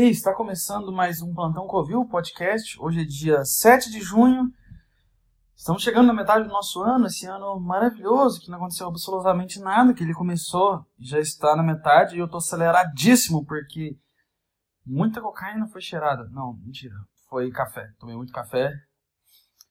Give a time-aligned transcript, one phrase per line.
[0.00, 2.80] E está começando mais um Plantão Covil podcast.
[2.80, 4.50] Hoje é dia 7 de junho.
[5.54, 9.92] Estamos chegando na metade do nosso ano, esse ano maravilhoso, que não aconteceu absolutamente nada,
[9.92, 13.94] que ele começou e já está na metade, e eu estou aceleradíssimo, porque
[14.86, 16.26] muita cocaína foi cheirada.
[16.30, 16.94] Não, mentira.
[17.28, 17.86] Foi café.
[17.98, 18.72] Tomei muito café.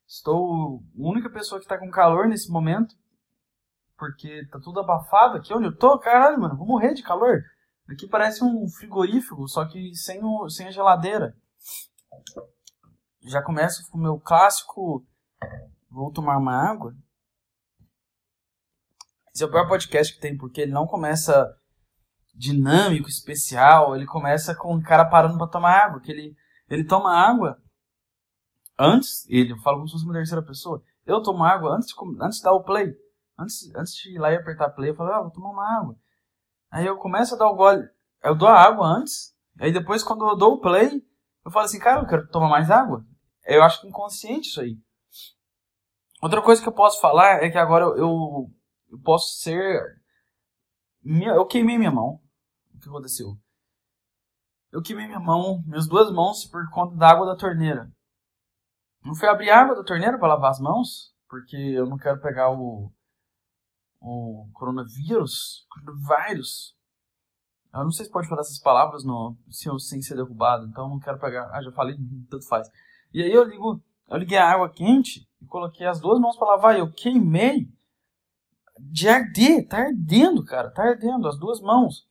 [0.07, 2.93] Estou a única pessoa que está com calor nesse momento,
[3.98, 5.98] porque tá tudo abafado aqui onde eu tô.
[5.98, 7.41] Caralho, mano, vou morrer de calor.
[7.92, 11.36] Aqui parece um frigorífico, só que sem, o, sem a geladeira.
[13.21, 15.06] Já começo com o meu clássico.
[15.89, 16.96] Vou tomar uma água.
[19.33, 21.57] Esse é o pior podcast que tem, porque ele não começa
[22.36, 23.96] dinâmico, especial.
[23.96, 26.00] Ele começa com o cara parando para tomar água.
[26.00, 26.36] Que ele,
[26.69, 27.60] ele toma água
[28.78, 29.28] antes.
[29.28, 30.83] Ele fala como se fosse uma terceira pessoa.
[31.08, 32.94] Eu tomo água antes de, antes de dar o play.
[33.38, 35.97] Antes, antes de ir lá e apertar play, eu falo, ah, vou tomar uma água.
[36.72, 37.88] Aí eu começo a dar o gole.
[38.23, 39.36] Eu dou a água antes.
[39.59, 41.03] Aí depois, quando eu dou o play,
[41.45, 43.05] eu falo assim, cara, eu quero tomar mais água.
[43.45, 44.77] Eu acho que inconsciente isso aí.
[46.21, 48.49] Outra coisa que eu posso falar é que agora eu,
[48.89, 49.81] eu posso ser.
[51.03, 52.21] Eu queimei minha mão.
[52.75, 53.38] O que aconteceu?
[54.72, 57.91] Eu queimei minha mão, minhas duas mãos, por conta da água da torneira.
[59.03, 62.22] Não fui abrir a água da torneira para lavar as mãos, porque eu não quero
[62.22, 62.91] pegar o,
[64.00, 66.75] o coronavírus, coronavírus.
[67.73, 71.19] Eu não sei se pode falar essas palavras no, sem ser derrubado, então não quero
[71.19, 71.50] pegar.
[71.53, 71.95] Ah, já falei,
[72.30, 72.67] tanto faz.
[73.14, 76.47] E aí eu ligo, eu liguei a água quente e coloquei as duas mãos para
[76.47, 77.72] lavar e eu queimei
[78.80, 82.08] de arder, tá ardendo, cara, tá ardendo as duas mãos.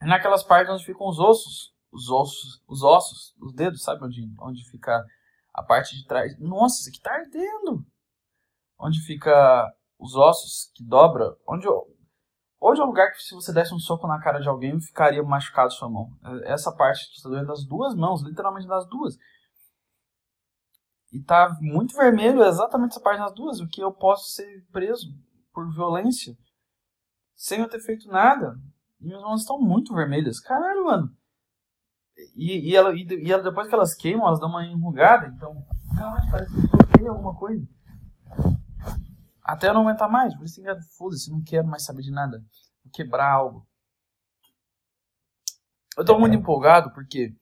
[0.00, 4.30] É naquelas partes onde ficam os ossos, os ossos, os ossos, os dedos, sabe onde,
[4.38, 5.04] onde fica
[5.52, 6.38] a parte de trás.
[6.38, 7.84] Nossa, isso aqui tá ardendo.
[8.78, 11.66] Onde fica os ossos que dobra, onde
[12.66, 15.22] Hoje é um lugar que se você desse um soco na cara de alguém, ficaria
[15.22, 16.10] machucado sua mão.
[16.44, 19.18] Essa parte está doendo das duas mãos, literalmente das duas.
[21.12, 25.08] E tá muito vermelho exatamente essa parte das duas, o que eu posso ser preso
[25.52, 26.34] por violência
[27.36, 28.58] sem eu ter feito nada.
[28.98, 30.40] Minhas mãos estão muito vermelhas.
[30.40, 31.10] Caralho, mano.
[32.34, 35.26] E, e, ela, e, e ela, depois que elas queimam, elas dão uma enrugada.
[35.26, 35.54] Então,
[35.94, 37.68] caralho, parece que eu alguma coisa.
[39.44, 40.34] Até eu não aguentar mais.
[40.34, 40.62] Por isso
[40.96, 42.38] foda-se, não quero mais saber de nada.
[42.82, 43.68] Vou quebrar algo.
[45.96, 47.36] Eu tô muito empolgado porque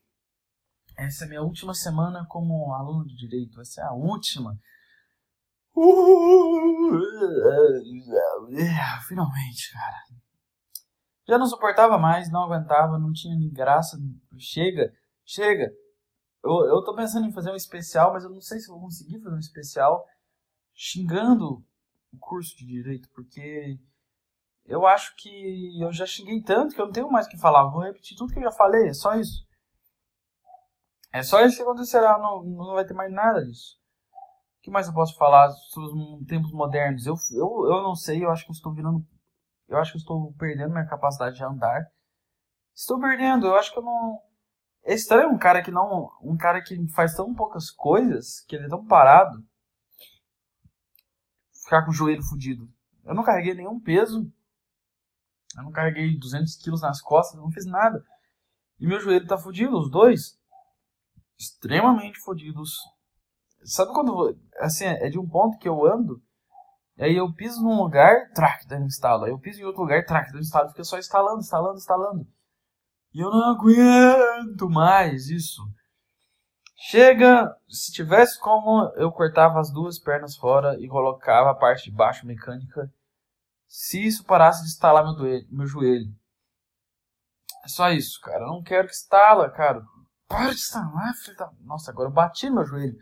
[0.97, 3.59] essa é a minha última semana como aluno de direito.
[3.61, 4.59] Essa é a última.
[9.07, 9.97] Finalmente, cara.
[11.25, 13.97] Já não suportava mais, não aguentava, não tinha nem graça.
[14.37, 14.93] Chega,
[15.25, 15.71] chega.
[16.43, 19.21] Eu, eu tô pensando em fazer um especial, mas eu não sei se vou conseguir
[19.21, 20.05] fazer um especial
[20.75, 21.65] xingando
[22.19, 23.77] curso de direito, porque
[24.65, 27.69] eu acho que eu já xinguei tanto que eu não tenho mais o que falar.
[27.69, 29.45] vou repetir tudo que eu já falei, é só isso.
[31.11, 33.77] É só isso que acontecerá, não, não vai ter mais nada disso.
[34.59, 37.05] O que mais eu posso falar sobre os tempos modernos?
[37.05, 39.05] Eu, eu, eu não sei, eu acho que eu estou virando.
[39.67, 41.85] Eu acho que eu estou perdendo minha capacidade de andar.
[42.73, 44.19] Estou perdendo, eu acho que eu não.
[44.85, 46.09] É estranho um cara que não.
[46.21, 49.43] Um cara que faz tão poucas coisas, que ele é tão parado
[51.63, 52.69] ficar com o joelho fudido.
[53.03, 54.31] Eu não carreguei nenhum peso.
[55.55, 58.03] Eu não carreguei 200 quilos nas costas, não fiz nada.
[58.79, 60.39] E meu joelho tá fudido, os dois.
[61.37, 62.77] Extremamente fudidos.
[63.63, 64.37] Sabe quando.
[64.59, 66.21] Assim, é de um ponto que eu ando.
[66.97, 69.25] Aí eu piso num lugar, track, daí instalo.
[69.25, 70.69] Aí eu piso em outro lugar, track, daí instalo.
[70.69, 72.27] Fica só instalando, instalando, instalando.
[73.13, 75.61] E eu não aguento mais isso.
[76.85, 81.95] Chega, se tivesse como, eu cortava as duas pernas fora e colocava a parte de
[81.95, 82.93] baixo mecânica.
[83.65, 86.13] Se isso parasse de estalar meu, doelho, meu joelho.
[87.63, 88.43] É só isso, cara.
[88.43, 89.81] Eu não quero que estala, cara.
[90.27, 91.49] Para de estalar, filho da...
[91.61, 92.97] Nossa, agora eu bati meu joelho.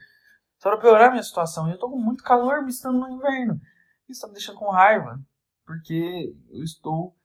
[0.59, 1.68] Só para piorar minha situação.
[1.68, 3.59] E eu tô com muito calor me estando no inverno.
[4.08, 5.20] Isso tá me deixando com raiva.
[5.66, 7.18] Porque eu estou.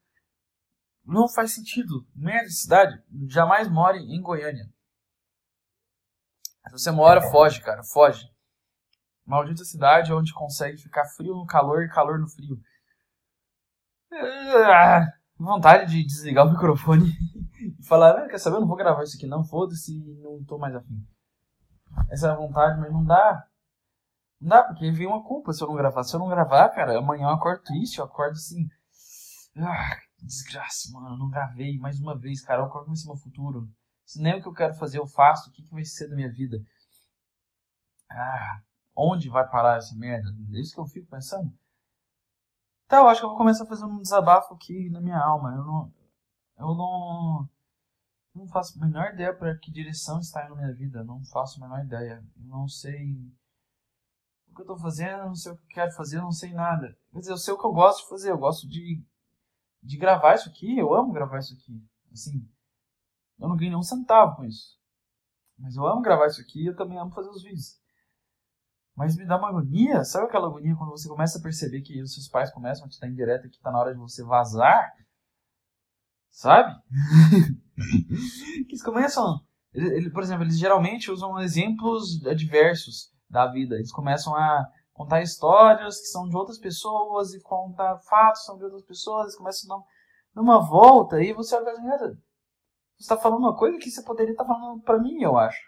[1.05, 2.07] Não faz sentido.
[2.15, 2.99] De cidade.
[3.29, 4.75] Jamais more em Goiânia.
[6.67, 8.29] Se você mora, foge, cara, foge.
[9.25, 12.59] Maldita cidade onde consegue ficar frio no calor e calor no frio.
[14.13, 15.07] Ah,
[15.39, 17.11] vontade de desligar o microfone
[17.79, 20.59] e falar, ah, quer saber, eu não vou gravar isso aqui não, foda-se, não tô
[20.59, 21.07] mais afim.
[22.11, 23.47] Essa é a vontade, mas não dá.
[24.41, 26.05] Não dá, porque vem uma culpa se eu não gravar.
[26.05, 28.69] Se eu não gravar, cara, amanhã eu acordo triste, eu acordo assim.
[29.57, 32.69] Ah, desgraça, mano, eu não gravei mais uma vez, cara.
[32.69, 33.69] Qual vai ser meu futuro?
[34.07, 36.15] Se nem o que eu quero fazer eu faço, o que, que vai ser da
[36.15, 36.59] minha vida?
[38.09, 38.63] Ah,
[38.95, 40.29] onde vai parar essa merda?
[40.53, 41.53] É isso que eu fico pensando.
[42.87, 45.51] Então, eu acho que eu vou começar a fazer um desabafo aqui na minha alma.
[45.51, 45.93] Eu não.
[46.57, 47.49] Eu não.
[48.33, 51.03] Eu não faço a menor ideia para que direção está indo na minha vida.
[51.03, 52.25] Não faço a menor ideia.
[52.37, 53.13] Eu não sei
[54.49, 56.53] o que eu estou fazendo, não sei o que eu quero fazer, eu não sei
[56.53, 56.97] nada.
[57.11, 58.31] Quer dizer, eu sei o que eu gosto de fazer.
[58.31, 59.05] Eu gosto de,
[59.83, 60.79] de gravar isso aqui.
[60.79, 61.85] Eu amo gravar isso aqui.
[62.13, 62.49] Assim,
[63.39, 64.77] eu não ganho nenhum centavo com isso.
[65.59, 67.79] Mas eu amo gravar isso aqui e eu também amo fazer os vídeos.
[68.95, 70.05] Mas me dá uma agonia.
[70.05, 72.99] Sabe aquela agonia quando você começa a perceber que os seus pais começam a te
[72.99, 74.91] dar indireta que está na hora de você vazar?
[76.31, 76.75] Sabe?
[78.67, 79.41] que eles começam.
[79.73, 83.77] Ele, ele, por exemplo, eles geralmente usam exemplos adversos da vida.
[83.77, 88.57] Eles começam a contar histórias que são de outras pessoas e contar fatos que são
[88.57, 89.25] de outras pessoas.
[89.25, 89.83] Eles começam a
[90.35, 92.19] dar uma volta e você olha cara,
[92.97, 95.61] você está falando uma coisa que você poderia estar tá falando para mim, eu acho.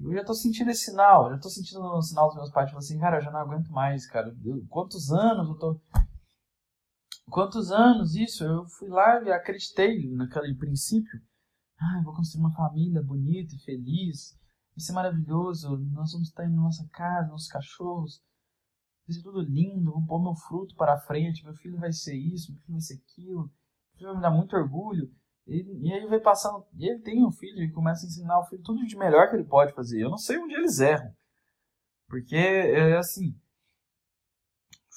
[0.00, 2.78] Eu já estou sentindo esse sinal, já estou sentindo o sinal dos meus pais, tipo
[2.78, 4.34] assim, cara, eu já não aguento mais, cara.
[4.44, 5.80] Eu, quantos anos eu tô
[7.32, 8.44] Quantos anos isso?
[8.44, 11.18] Eu fui lá e acreditei naquele princípio.
[11.80, 14.38] Ah, vou construir uma família bonita e feliz.
[14.76, 15.78] Vai ser maravilhoso.
[15.92, 18.22] Nós vamos estar em nossa casa, nossos cachorros.
[19.06, 19.92] Vai ser tudo lindo.
[19.92, 21.42] Vou pôr meu fruto para frente.
[21.42, 23.42] Meu filho vai ser isso, meu filho vai ser aquilo.
[23.44, 25.10] Meu filho vai me dar muito orgulho.
[25.46, 26.64] E, e aí vai passando.
[26.74, 29.36] E ele tem um filho e começa a ensinar o filho tudo de melhor que
[29.36, 30.02] ele pode fazer.
[30.02, 31.12] Eu não sei onde eles erram.
[32.08, 33.34] Porque é assim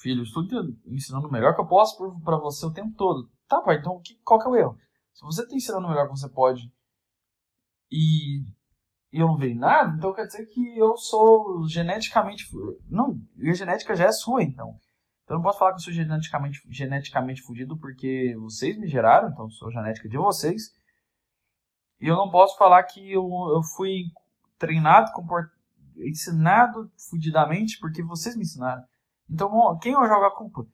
[0.06, 0.44] filho, estou
[0.86, 3.28] ensinando o melhor que eu posso para você o tempo todo.
[3.48, 4.78] Tá, pai, então que, qual que é o erro?
[5.14, 6.72] Se você está ensinando o melhor que você pode
[7.92, 8.42] e,
[9.12, 12.46] e eu não vejo nada, então quer dizer que eu sou geneticamente.
[12.88, 14.78] Não, a genética já é sua, então.
[15.26, 19.30] Então eu não posso falar que eu sou geneticamente, geneticamente fudido porque vocês me geraram,
[19.30, 20.72] então eu sou genética de vocês.
[22.00, 24.04] E eu não posso falar que eu, eu fui
[24.58, 25.50] treinado, comport...
[25.98, 28.84] ensinado fudidamente porque vocês me ensinaram.
[29.30, 29.50] Então,
[29.80, 30.68] quem vai jogar a culpa?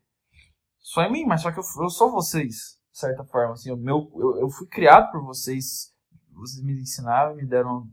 [0.80, 3.54] Só em mim, mas só que eu, eu sou vocês, de certa forma.
[3.54, 5.96] Assim, o meu, eu, eu fui criado por vocês.
[6.32, 7.88] Vocês me ensinaram, me deram.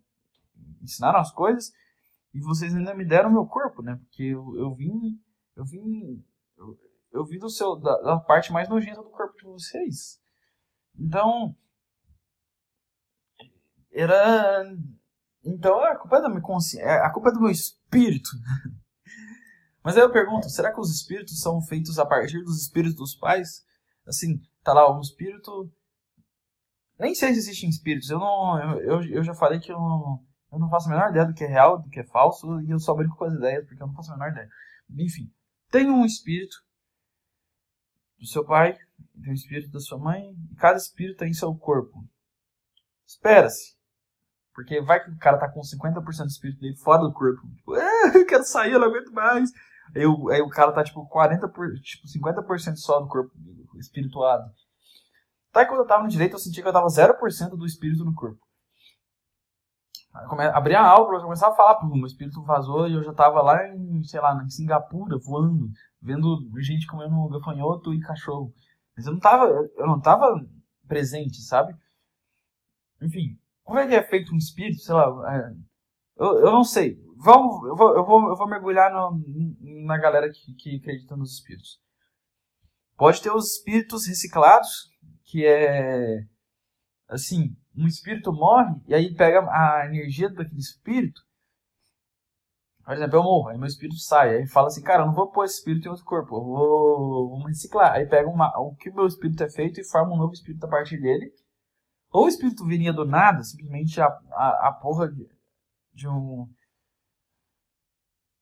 [0.82, 1.70] ensinaram as coisas.
[2.34, 3.96] E vocês ainda me deram meu corpo, né?
[3.96, 5.20] Porque eu, eu vim.
[5.54, 6.24] Eu vim.
[7.12, 10.20] Eu, vim do seu, da, da parte mais nojenta do corpo de vocês.
[10.98, 11.56] Então.
[13.90, 14.64] Era.
[15.44, 16.86] Então a culpa é da minha consciência.
[16.86, 18.30] É, a culpa é do meu espírito.
[19.82, 23.14] Mas aí eu pergunto, será que os espíritos são feitos a partir dos espíritos dos
[23.14, 23.64] pais?
[24.06, 25.72] Assim, tá lá um espírito.
[26.98, 28.10] Nem sei se existem espíritos.
[28.10, 28.78] Eu não.
[28.80, 30.22] Eu, eu já falei que eu não,
[30.52, 32.70] eu não faço a menor ideia do que é real, do que é falso, e
[32.70, 34.48] eu só brinco com as ideias, porque eu não faço a menor ideia.
[34.98, 35.32] Enfim,
[35.70, 36.56] tem um espírito
[38.18, 38.76] do seu pai,
[39.22, 42.04] tem um espírito da sua mãe, e cada espírito tem seu corpo.
[43.06, 43.76] Espera-se.
[44.54, 47.40] Porque vai que o cara tá com 50% do espírito dele fora do corpo.
[47.56, 49.50] Tipo, ah, eu quero sair, eu não aguento mais.
[49.94, 53.32] Aí, o, aí o cara tá tipo 40%, por, tipo 50% só do corpo
[53.76, 54.50] espirituado.
[55.52, 58.14] Tá, quando eu tava no direito, eu senti que eu tava 0% do espírito no
[58.14, 58.40] corpo.
[60.52, 63.40] Abri a aula, eu começava a falar, pum, meu espírito vazou e eu já tava
[63.40, 68.52] lá em, sei lá, em Singapura, voando, vendo gente comendo gafanhoto e cachorro.
[68.96, 69.46] Mas eu não tava,
[69.76, 70.34] eu não tava
[70.86, 71.74] presente, sabe?
[73.02, 75.52] Enfim, como é que é feito um espírito, sei lá, é,
[76.16, 76.98] eu, eu não sei.
[77.16, 79.22] Vamos, eu, vou, eu, vou, eu vou mergulhar no,
[79.84, 81.80] na galera que, que acredita nos espíritos.
[82.96, 84.90] Pode ter os espíritos reciclados,
[85.24, 86.24] que é
[87.08, 91.20] assim, um espírito morre e aí pega a energia daquele espírito.
[92.88, 95.30] Por exemplo, eu morro, aí meu espírito sai, aí fala assim, cara, eu não vou
[95.30, 97.92] pôr esse espírito em outro corpo, eu vou, vou reciclar.
[97.92, 100.64] Aí pega uma, o que o meu espírito é feito e forma um novo espírito
[100.64, 101.30] a partir dele.
[102.10, 105.28] Ou o espírito viria do nada, simplesmente a, a, a porra de,
[105.92, 106.50] de um.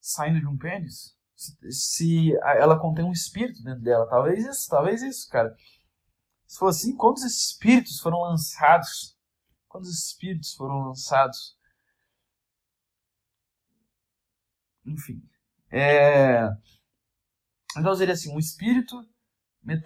[0.00, 1.16] saindo de um pênis.
[1.34, 4.08] Se, se ela contém um espírito dentro dela.
[4.08, 5.52] Talvez isso, talvez isso, cara.
[6.46, 9.18] Se for assim, quantos espíritos foram lançados?
[9.66, 11.55] Quantos espíritos foram lançados?
[14.86, 15.22] Enfim.
[15.70, 16.48] É...
[17.76, 18.96] Então seria assim, um espírito,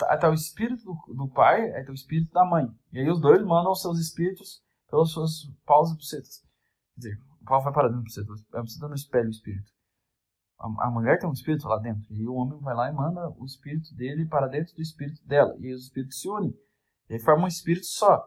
[0.09, 2.67] até o espírito do, do pai, até o espírito da mãe.
[2.93, 6.43] E aí os dois mandam seus espíritos pelas suas pausas e bucetas.
[6.95, 9.73] Quer dizer, o pau vai para dentro do buceta, a buceta não espelha o espírito
[10.61, 12.05] a, mulher tem um espírito lá dentro.
[12.11, 15.57] E o homem vai lá e manda o espírito dele para dentro do espírito dela.
[15.59, 16.55] E os espíritos se unem.
[17.09, 18.23] E aí formam um espírito só.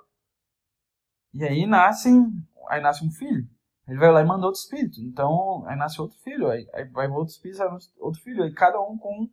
[1.31, 2.25] E aí nascem,
[2.69, 3.47] aí nasce um filho.
[3.87, 5.01] Ele vai lá e manda outro espírito.
[5.01, 6.49] Então, aí nasce outro filho.
[6.49, 7.61] Aí, aí vai outro espírito,
[7.99, 8.43] outro filho.
[8.43, 9.29] Aí cada um com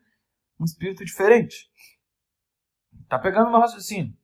[0.58, 1.70] um espírito diferente.
[3.08, 4.16] Tá pegando meu raciocínio?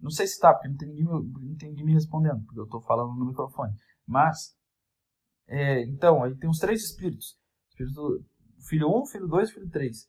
[0.00, 2.66] Não sei se tá, porque não tem ninguém, não tem ninguém me respondendo, porque eu
[2.66, 3.74] tô falando no microfone.
[4.06, 4.56] Mas,
[5.46, 7.38] é, então, aí tem os três espíritos.
[7.70, 8.24] Espírito,
[8.68, 10.08] filho 1, filho 2, filho 3.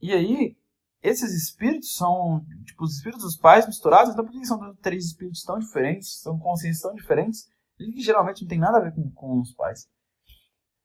[0.00, 0.56] E aí,
[1.02, 5.42] esses espíritos são, tipo, os espíritos dos pais misturados, então por que são três espíritos
[5.42, 9.40] tão diferentes, são consciências tão diferentes, que geralmente não tem nada a ver com, com
[9.40, 9.88] os pais.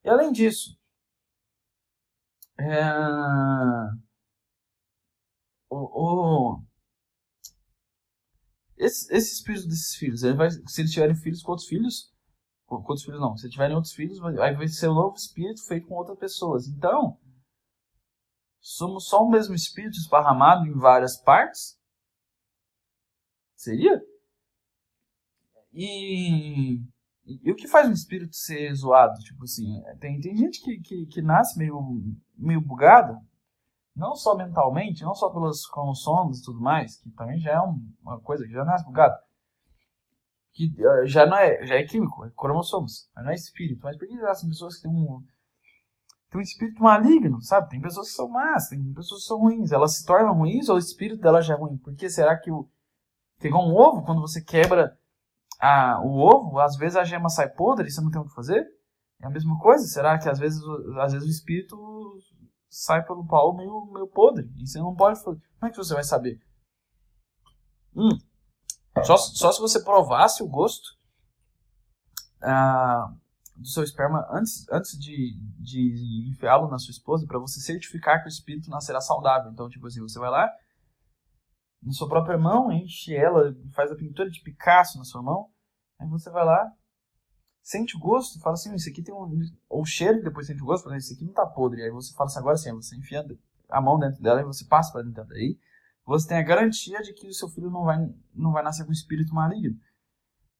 [0.03, 0.77] E além disso,
[2.59, 2.91] é...
[5.69, 6.63] o, o...
[8.77, 12.13] Esse, esse espírito desses filhos, ele vai, se eles tiverem filhos com outros filhos,
[12.65, 15.87] com outros filhos não, se tiverem outros filhos, vai, vai ser um novo espírito feito
[15.87, 16.67] com outras pessoas.
[16.67, 17.19] Então,
[18.61, 21.77] somos só o mesmo espírito esparramado em várias partes?
[23.55, 24.01] Seria?
[25.71, 26.81] E,
[27.25, 29.19] e, o que faz um espírito ser zoado?
[29.19, 32.01] Tipo assim, tem, tem gente que, que, que nasce meio,
[32.37, 33.19] meio bugada,
[33.95, 38.19] não só mentalmente, não só pelos cromossomos e tudo mais, que também já é uma
[38.21, 39.15] coisa que já nasce bugado,
[40.53, 43.81] que uh, já não é, já é químico, é cromossomos, mas não é espírito.
[43.83, 45.23] Mas por que nascem pessoas que têm um,
[46.29, 47.69] tem um espírito maligno, sabe?
[47.69, 49.71] Tem pessoas que são más, tem pessoas que são ruins.
[49.71, 51.77] Elas se tornam ruins ou o espírito dela já é ruim?
[51.77, 52.69] Por que será que o.
[53.39, 54.98] Pegou um ovo, quando você quebra
[55.59, 58.65] a, o ovo, às vezes a gema sai podre você não tem o que fazer?
[59.21, 59.85] É a mesma coisa?
[59.85, 60.61] Será que às vezes,
[61.01, 61.77] às vezes o espírito
[62.69, 64.49] sai pelo pau meio, meio podre?
[64.57, 65.41] E você não pode fazer.
[65.59, 66.41] Como é que você vai saber?
[67.93, 68.17] Hum.
[69.03, 70.97] Só, só se você provasse o gosto.
[72.41, 73.13] Ah,
[73.57, 78.27] do seu esperma antes, antes de, de enfiá-lo na sua esposa para você certificar que
[78.27, 79.51] o espírito nascerá saudável.
[79.51, 80.49] Então, tipo assim, você vai lá
[81.81, 85.49] na sua própria mão, enche ela, faz a pintura de Picasso na sua mão,
[85.99, 86.71] aí você vai lá,
[87.61, 89.39] sente o gosto, fala assim, isso aqui tem um...
[89.69, 91.83] ou cheiro e depois sente o gosto, fala, isso aqui não tá podre.
[91.83, 93.25] Aí você fala assim, agora sim, você enfia
[93.69, 95.57] a mão dentro dela e você passa para dentro daí,
[96.05, 97.97] você tem a garantia de que o seu filho não vai,
[98.33, 99.79] não vai nascer com espírito maligno.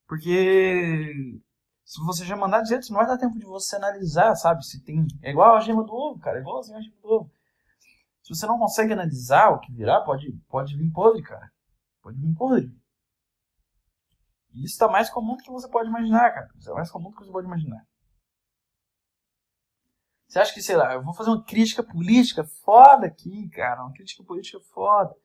[0.08, 1.42] Porque
[1.84, 4.64] se você já mandar direto, não vai dar tempo de você analisar, sabe?
[4.64, 5.08] Se tem.
[5.24, 6.38] É igual a gema do ovo, cara.
[6.38, 7.32] É igualzinho a gema do ovo.
[8.30, 11.52] Se você não consegue analisar o que virá, pode, pode vir podre, cara.
[12.00, 12.72] Pode vir podre.
[14.54, 16.48] E isso está mais comum do que você pode imaginar, cara.
[16.56, 17.84] Isso é mais comum do que você pode imaginar.
[20.28, 23.82] Você acha que, sei lá, eu vou fazer uma crítica política foda aqui, cara.
[23.82, 25.16] Uma crítica política foda.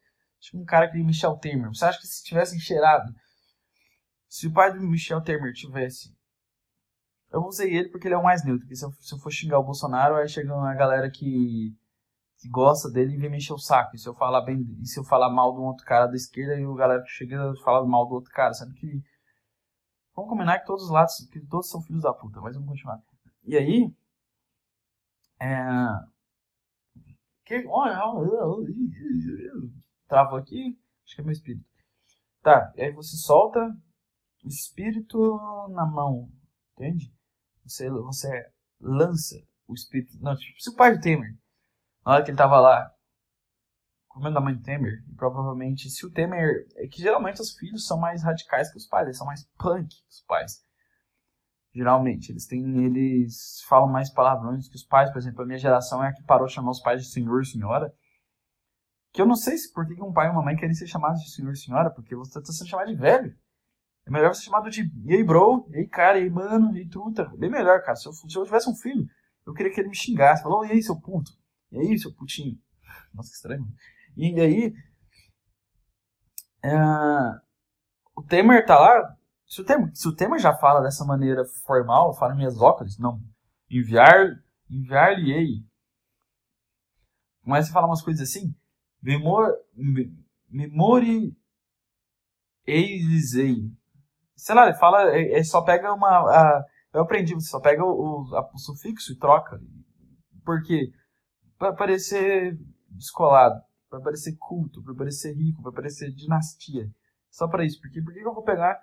[0.40, 1.68] Tipo um cara que Michel Temer.
[1.68, 3.14] Você acha que se tivesse encheirado.
[4.30, 6.16] Se o pai do Michel Temer tivesse
[7.30, 8.60] eu usei ele porque ele é o mais neutro.
[8.60, 11.76] Porque se eu, se eu for xingar o Bolsonaro, aí chega uma galera que,
[12.48, 13.94] gosta dele e vem me encher o saco.
[13.94, 16.16] E se eu falar bem, e se eu falar mal de um outro cara da
[16.16, 19.02] esquerda, e o galera que chega fala mal do outro cara, sendo que
[20.14, 23.02] vamos combinar que todos os lados, que todos são filhos da puta, mas vamos continuar.
[23.44, 23.94] E aí,
[25.40, 25.54] é,
[27.44, 27.62] que,
[30.08, 31.66] travou aqui, acho que é meu espírito.
[32.42, 33.60] Tá, e aí você solta
[34.44, 35.18] o espírito
[35.70, 36.30] na mão,
[36.72, 37.12] entende?
[37.64, 39.36] Você, você lança
[39.66, 40.18] o espírito.
[40.20, 41.34] Não, tipo, se o pai do Temer,
[42.04, 42.90] na hora que ele tava lá,
[44.08, 46.66] comendo a mãe do Temer, e provavelmente se o Temer.
[46.76, 49.88] É que geralmente os filhos são mais radicais que os pais, eles são mais punk
[49.88, 50.62] que os pais.
[51.74, 52.84] Geralmente, eles têm.
[52.84, 56.22] Eles falam mais palavrões que os pais, por exemplo, a minha geração é a que
[56.22, 57.92] parou de chamar os pais de senhor e senhora.
[59.12, 61.20] Que eu não sei se por que um pai e uma mãe querem ser chamados
[61.20, 63.36] de senhor e senhora, porque você está sendo chamado de velho.
[64.06, 66.80] É melhor você chamar de e aí, bro, e aí, cara, e aí, mano, e
[66.80, 67.24] aí, truta.
[67.36, 67.96] Bem melhor, cara.
[67.96, 69.06] Se eu, se eu tivesse um filho,
[69.46, 70.42] eu queria que ele me xingasse.
[70.42, 71.32] Falou, e aí, seu puto?
[71.74, 72.58] E aí, seu putinho?
[73.12, 73.66] Nossa, que estranho.
[74.16, 74.74] E aí,
[76.62, 76.76] é,
[78.16, 79.16] o Temer tá lá.
[79.46, 82.98] Se o Temer, se o Temer já fala dessa maneira formal, fala em minhas óculos,
[82.98, 83.20] não.
[83.70, 85.64] Enviar, enviar-lhe-ei.
[87.42, 88.54] Começa a falar umas coisas assim.
[89.02, 89.52] Memor,
[90.48, 91.36] memori
[92.66, 93.70] eisei
[94.36, 96.08] sei lá, ele fala, ele só pega uma.
[96.08, 99.60] A, eu aprendi, você só pega o, a, o sufixo e troca.
[100.44, 100.92] Por quê?
[101.58, 102.58] Pra parecer
[102.88, 106.90] descolado, para parecer culto, para parecer rico, para parecer dinastia.
[107.30, 107.80] Só para isso.
[107.80, 108.80] Porque por que eu vou pegar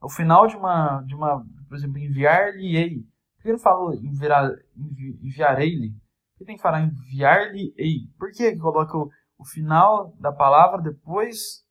[0.00, 3.02] o final de uma, de uma por exemplo, enviar-lhe-ei?
[3.36, 5.90] Por que ele falou envi, enviarei-lhe?
[5.90, 8.08] Por que tem que falar enviar-lhe-ei?
[8.18, 11.64] Por que coloca o, o final da palavra depois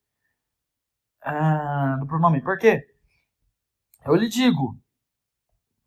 [1.21, 2.41] ah, do pronome?
[2.41, 2.81] Por quê?
[4.05, 4.79] Eu lhe digo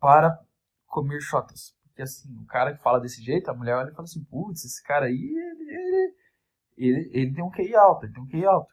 [0.00, 0.38] para
[0.87, 1.77] comer chotas.
[1.99, 4.64] Porque assim, o cara que fala desse jeito, a mulher olha e fala assim, putz,
[4.64, 6.14] esse cara aí, ele, ele,
[6.76, 8.73] ele, ele tem um QI alto, ele tem um QI alto.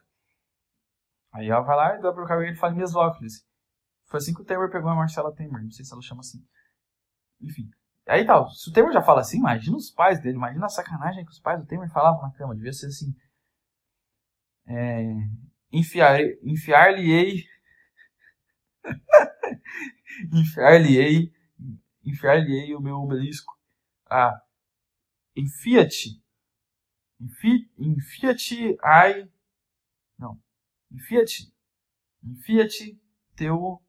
[1.32, 3.44] Aí ela vai lá e dá pro cara e fala mesóclise.
[4.04, 6.38] Foi assim que o Temer pegou a Marcela Temer, não sei se ela chama assim.
[7.40, 7.68] Enfim.
[8.06, 11.24] Aí tal, se o Temer já fala assim, imagina os pais dele, imagina a sacanagem
[11.24, 12.54] que os pais do Temer falavam na cama.
[12.54, 13.12] Devia ser assim.
[14.68, 15.02] É,
[15.72, 16.92] Enfiar-lhe-ei enfiar
[20.32, 21.32] enfiar-lhe-ei
[22.06, 23.52] enfiar-lhe-ei o meu obelisco.
[24.08, 24.40] Ah,
[25.36, 26.24] enfia-te
[27.20, 29.30] enfia-te ai.
[30.18, 30.40] Não.
[30.90, 31.52] Enfia-te.
[32.22, 33.00] Enfia-te
[33.34, 33.82] teu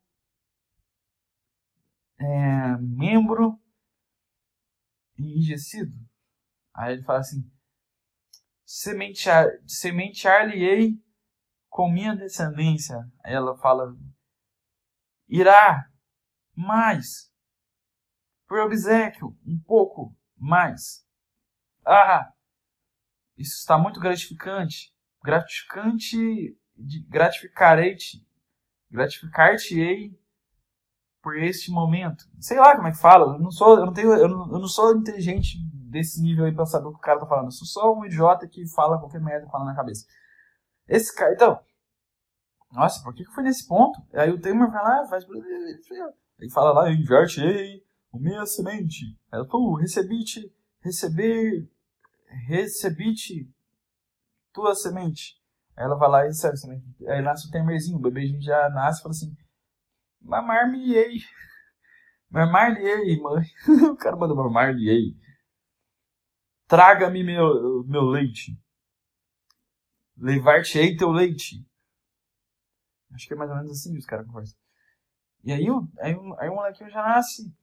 [2.19, 3.59] é, membro
[5.17, 5.93] enrijecido.
[6.73, 7.49] Aí ele fala assim:
[8.65, 11.03] sementear-lhe-ei sementear
[11.69, 12.97] com minha descendência.
[13.23, 13.95] Aí ela fala:
[15.27, 15.89] irá
[16.55, 17.31] mais
[18.47, 21.05] por obsequio, um pouco mais.
[21.85, 22.31] Ah,
[23.37, 24.93] isso está muito gratificante.
[25.23, 26.57] Gratificante,
[27.09, 28.25] gratificarei-te,
[28.89, 30.17] gratificar-te-ei
[31.21, 32.25] por este momento.
[32.39, 33.35] Sei lá como é que fala.
[33.35, 35.57] Eu não sou, eu não tenho, eu não, eu não sou inteligente
[35.89, 37.47] desse nível aí pra saber o que o cara tá falando.
[37.47, 40.05] Eu sou só um idiota que fala qualquer merda que fala na cabeça.
[40.87, 41.59] Esse cara, então,
[42.71, 43.99] nossa, por que, que foi nesse ponto?
[44.13, 45.25] Aí o Temer vai lá, faz.
[46.39, 47.41] Aí fala lá, inverte
[48.17, 49.17] o minha semente.
[49.31, 51.69] Eu tô, recebi-te, receber,
[52.47, 53.49] recebi-te
[54.51, 55.39] tua semente.
[55.75, 57.07] Aí ela vai lá e recebe a semente.
[57.07, 59.37] Aí nasce o Temerzinho, o bebezinho já nasce e fala assim:
[60.21, 61.19] Mamar-me-ei.
[62.29, 63.45] Mamar-lhe-ei, mãe.
[63.91, 65.15] o cara manda mamar-lhe-ei.
[66.67, 68.59] Traga-me meu, meu leite.
[70.17, 71.63] Levar-te-ei teu leite.
[73.13, 74.57] Acho que é mais ou menos assim os caras conversam.
[75.43, 75.65] E aí,
[75.99, 77.55] aí, aí o molequinho já nasce.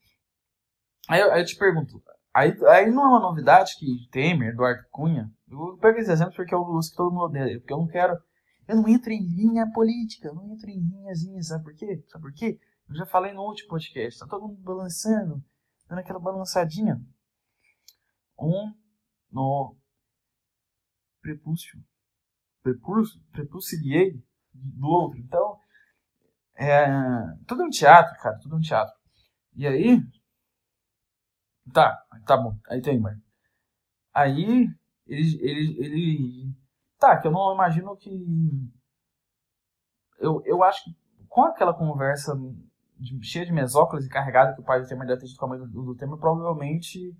[1.09, 5.31] Aí, aí eu te pergunto, aí, aí não é uma novidade que Temer, Eduardo Cunha,
[5.49, 8.19] eu pego esse exemplo porque eu uso que todo mundo odeia, porque eu não quero,
[8.67, 12.03] eu não entro em linha política, eu não entro em linhazinhas, sabe por quê?
[12.09, 12.59] Sabe por quê?
[12.89, 15.43] Eu já falei no último podcast, tá todo mundo balançando,
[15.89, 17.01] dando aquela balançadinha.
[18.39, 18.73] Um
[19.31, 19.77] no
[21.21, 21.79] prepúcio,
[22.63, 25.19] prepúcio, prepulsiliei do outro.
[25.19, 25.59] Então,
[26.57, 26.87] é,
[27.47, 28.95] tudo é um teatro, cara, tudo é um teatro.
[29.55, 30.01] E aí,
[31.73, 33.19] tá, tá bom, aí tem, mas
[34.13, 34.69] aí
[35.07, 36.57] ele, ele, ele,
[36.99, 38.11] tá, que eu não imagino que,
[40.19, 40.97] eu, eu acho que
[41.29, 42.35] com aquela conversa
[42.99, 45.47] de, cheia de mesóclise e carregada que o pai do Temer deve ter tido com
[45.47, 47.17] a mãe do, do Temer, provavelmente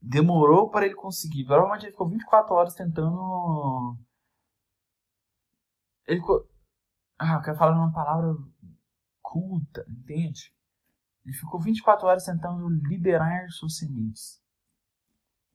[0.00, 1.44] demorou para ele conseguir.
[1.44, 3.96] Provavelmente ele ficou 24 horas tentando
[6.06, 6.20] ele.
[7.18, 8.34] Ah, eu quero falar uma palavra
[9.20, 10.52] culta, entende?
[11.24, 14.40] Ele ficou 24 horas tentando liberar suas sementes.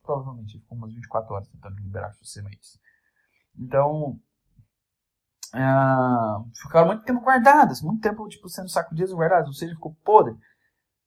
[0.01, 2.80] Provavelmente ele ficou umas 24 horas tentando liberar suas sementes.
[3.58, 4.19] Então,
[5.53, 9.95] uh, ficaram muito tempo guardadas, muito tempo tipo, sendo sacudidas e guardadas, ou seja, ficou
[10.03, 10.38] podre.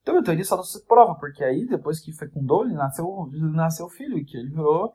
[0.03, 3.88] Então, a teoria só se prova, porque aí, depois que fecundou, ele nasceu, ele nasceu
[3.88, 4.94] filho, e que ele virou,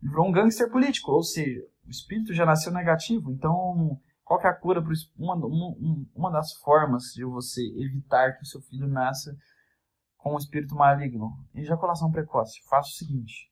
[0.00, 4.00] virou um gangster político, ou seja, o espírito já nasceu negativo, então
[4.38, 8.46] qual é a cura para uma, uma, uma das formas de você evitar que o
[8.46, 9.36] seu filho nasça
[10.16, 11.30] com um espírito maligno?
[11.54, 12.60] Ejaculação precoce.
[12.68, 13.50] Faça o seguinte: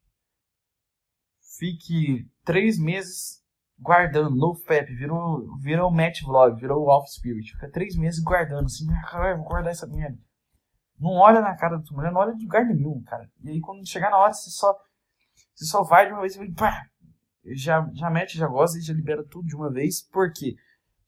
[1.58, 3.42] fique três meses
[3.78, 7.52] guardando no FEP, virou, virou Match Vlog, virou Off Spirit.
[7.52, 10.18] Fica três meses guardando, assim, ah, vou guardar essa merda.
[10.98, 13.28] Não olha na cara da sua mulher, não olha de lugar nenhum, cara.
[13.42, 14.72] E aí quando chegar na hora, você só,
[15.54, 16.86] você só vai de uma vez e pá,
[17.54, 20.02] já, já mete, já gosta e já libera tudo de uma vez.
[20.02, 20.54] Porque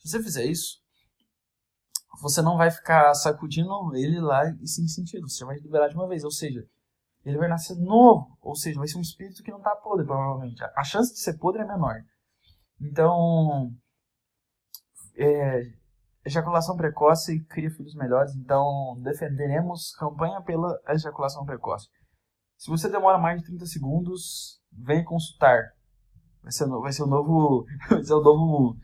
[0.05, 0.85] se você fizer isso,
[2.21, 5.29] você não vai ficar sacudindo ele lá e sem sentido.
[5.29, 6.25] Você vai liberar de uma vez.
[6.25, 6.65] Ou seja,
[7.25, 8.37] ele vai nascer novo.
[8.41, 10.63] Ou seja, vai ser um espírito que não está podre, provavelmente.
[10.63, 11.97] A chance de ser podre é menor.
[12.81, 13.73] Então,
[15.17, 15.63] é,
[16.25, 18.35] ejaculação precoce cria filhos melhores.
[18.37, 21.89] Então, defenderemos campanha pela ejaculação precoce.
[22.59, 25.73] Se você demora mais de 30 segundos, venha consultar.
[26.43, 27.65] Vai ser, vai ser o novo.
[27.89, 28.77] Vai ser o novo.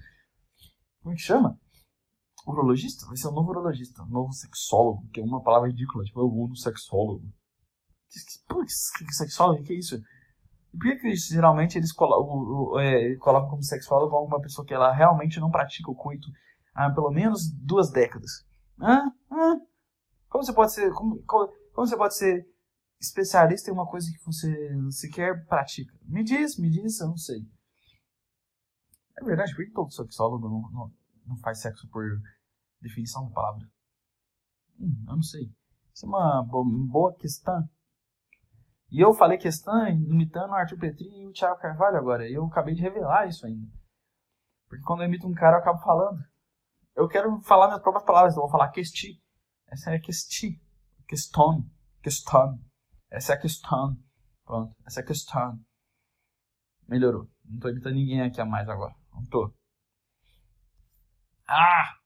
[1.02, 1.58] Como é que chama?
[2.46, 3.06] Urologista?
[3.06, 6.48] Vai ser o novo urologista, novo sexólogo, que é uma palavra ridícula, tipo, eu vou
[6.48, 7.26] no sexólogo.
[8.08, 9.60] Que sexólogo?
[9.60, 9.96] O que é isso?
[9.96, 14.92] E por que, que geralmente eles colocam, é, colocam como sexólogo alguma pessoa que ela
[14.92, 16.28] realmente não pratica o coito
[16.74, 18.30] há pelo menos duas décadas?
[18.80, 19.12] Hã?
[19.30, 19.60] Hã?
[20.28, 20.92] Como você pode ser.
[20.92, 22.46] Como, como, como você pode ser
[23.00, 24.52] especialista em uma coisa que você
[24.90, 25.92] sequer pratica.
[26.04, 27.38] Me diz, me diz, eu não sei.
[29.18, 30.92] É verdade, por que todo sexólogo não, não,
[31.26, 32.04] não faz sexo por
[32.80, 33.66] definição da palavra?
[34.78, 35.52] Hum, eu não sei.
[35.92, 37.68] Isso é uma boa questão.
[38.90, 42.28] E eu falei questão imitando o Arthur Petri e o Thiago Carvalho agora.
[42.28, 43.68] E eu acabei de revelar isso ainda.
[44.68, 46.18] Porque quando eu imito um cara, eu acabo falando.
[46.96, 49.20] Eu quero falar minhas próprias palavras, eu vou falar questi.
[49.68, 50.60] Essa é questi.
[51.06, 51.64] Questão.
[52.02, 52.58] Questão.
[53.10, 53.96] Essa é a questão.
[54.44, 55.58] Pronto, essa é a questão.
[56.88, 57.28] Melhorou.
[57.44, 58.94] Não tô imitando ninguém aqui a mais agora.
[59.28, 59.52] Tô.
[61.48, 61.96] Ah!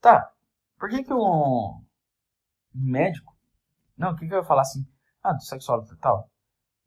[0.00, 0.32] Tá.
[0.78, 1.84] Por que que um
[2.74, 3.36] médico...
[3.96, 4.86] Não, o que que eu ia falar assim?
[5.22, 6.30] Ah, do sexólogo e tal.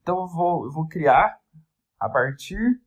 [0.01, 1.39] Então eu vou, eu vou criar
[1.99, 2.81] a partir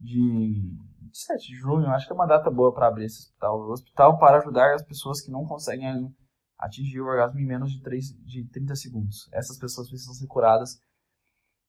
[0.00, 0.74] de
[1.12, 3.60] 7 de junho, acho que é uma data boa para abrir esse hospital.
[3.60, 6.14] O hospital para ajudar as pessoas que não conseguem
[6.58, 9.28] atingir o orgasmo em menos de, 3, de 30 segundos.
[9.32, 10.80] Essas pessoas precisam ser curadas.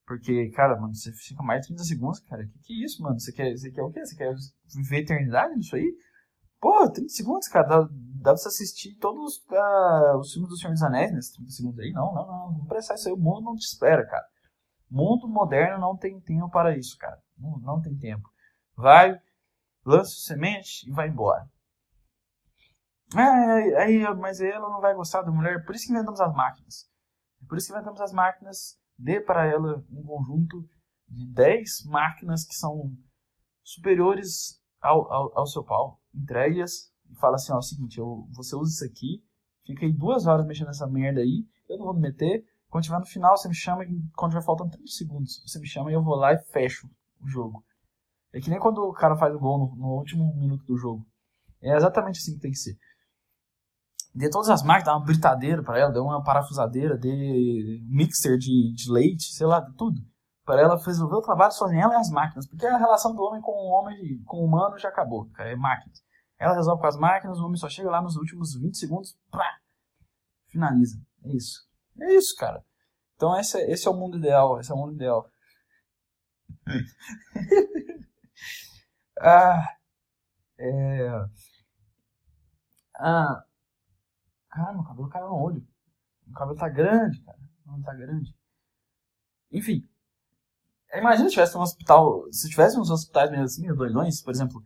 [0.05, 2.45] Porque, cara, mano, você fica mais de 30 segundos, cara.
[2.45, 3.19] Que que é isso, mano?
[3.19, 4.05] Você quer, você quer o quê?
[4.05, 4.33] Você quer
[4.75, 5.93] viver eternidade nisso aí?
[6.59, 7.67] Pô, 30 segundos, cara.
[7.67, 11.51] Dá, dá pra você assistir todos uh, os filmes do Senhor dos Anéis nesses 30
[11.51, 11.91] segundos aí.
[11.91, 12.51] Não, não, não.
[12.59, 13.13] Não precisa isso aí.
[13.13, 14.25] O mundo não te espera, cara.
[14.89, 17.19] Mundo moderno não tem tempo para isso, cara.
[17.37, 18.29] Não, não tem tempo.
[18.75, 19.19] Vai,
[19.85, 21.47] lança semente e vai embora.
[23.15, 26.89] É, aí, mas ela não vai gostar da mulher, por isso que inventamos as máquinas.
[27.47, 30.67] Por isso que inventamos as máquinas, dê para ela um conjunto
[31.07, 32.91] de 10 máquinas que são
[33.63, 38.27] superiores ao, ao, ao seu pau, entregue-as e fala assim, ó, é o seguinte, eu,
[38.31, 39.23] você usa isso aqui,
[39.65, 42.99] fica aí duas horas mexendo nessa merda aí, eu não vou me meter, quando tiver
[42.99, 46.03] no final você me chama, quando tiver faltando 30 segundos, você me chama e eu
[46.03, 46.89] vou lá e fecho
[47.21, 47.63] o jogo.
[48.33, 51.05] É que nem quando o cara faz o gol no, no último minuto do jogo.
[51.61, 52.75] É exatamente assim que tem que ser.
[54.15, 58.71] Dê todas as máquinas, dá uma britadeira para ela, deu uma parafusadeira, dê mixer de,
[58.73, 59.99] de leite, sei lá, de tudo.
[60.45, 62.47] Para ela resolver o trabalho sozinha, ela e as máquinas.
[62.47, 65.55] Porque a relação do homem com o homem, com o humano já acabou, cara, é
[65.55, 66.03] máquinas.
[66.37, 69.57] Ela resolve com as máquinas, o homem só chega lá nos últimos 20 segundos, pá,
[70.47, 71.01] finaliza.
[71.23, 71.65] É isso.
[71.99, 72.63] É isso, cara.
[73.15, 75.27] Então esse, é, esse é o mundo ideal, esse é o mundo ideal.
[79.19, 79.65] ah,
[80.59, 81.25] é...
[82.95, 83.43] Ah,
[84.53, 85.67] Cara, meu cabelo caiu no olho.
[86.27, 87.39] Meu cabelo tá grande, cara.
[87.39, 88.35] Meu cabelo tá grande.
[89.51, 89.87] Enfim.
[90.93, 92.31] Imagina se tivesse um hospital.
[92.31, 94.61] Se tivesse uns hospitais meio assim, meio doidões, por exemplo,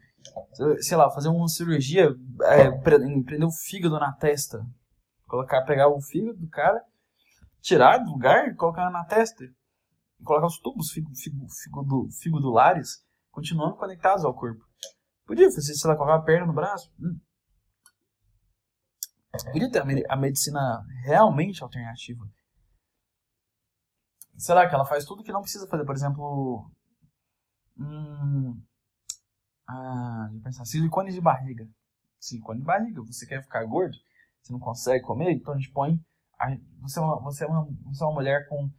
[0.82, 4.66] sei lá, fazer uma cirurgia, é, prender o fígado na testa.
[5.26, 6.84] Colocar, pegar o fígado do cara,
[7.62, 9.46] tirar do lugar colocar na testa.
[10.22, 11.48] Colocar os tubos figo, figo,
[13.32, 14.66] continuando conectados ao corpo.
[15.26, 16.92] Podia fazer, sei lá, colocar a perna no braço.
[17.00, 17.18] Hum.
[19.46, 22.24] Podia ter a medicina realmente alternativa.
[24.38, 25.86] Será que ela faz tudo que não precisa fazer?
[25.86, 26.72] Por exemplo,
[27.78, 28.62] hum,
[29.68, 31.68] ah, pensar, silicone de barriga.
[32.20, 33.02] Silicone de barriga.
[33.02, 33.98] Você quer ficar gordo?
[34.42, 35.32] Você não consegue comer?
[35.32, 36.00] Então a gente põe.
[36.40, 38.70] A, você, é uma, você, é uma, você é uma mulher com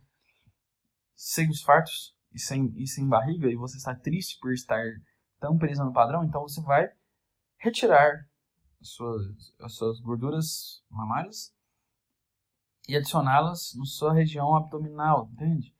[1.16, 4.82] seios fartos e sem, e sem barriga e você está triste por estar
[5.40, 6.88] tão presa no padrão, então você vai
[7.58, 8.12] retirar
[8.80, 11.52] as suas, as suas gorduras mamárias
[12.88, 15.74] e adicioná-las na sua região abdominal, entende?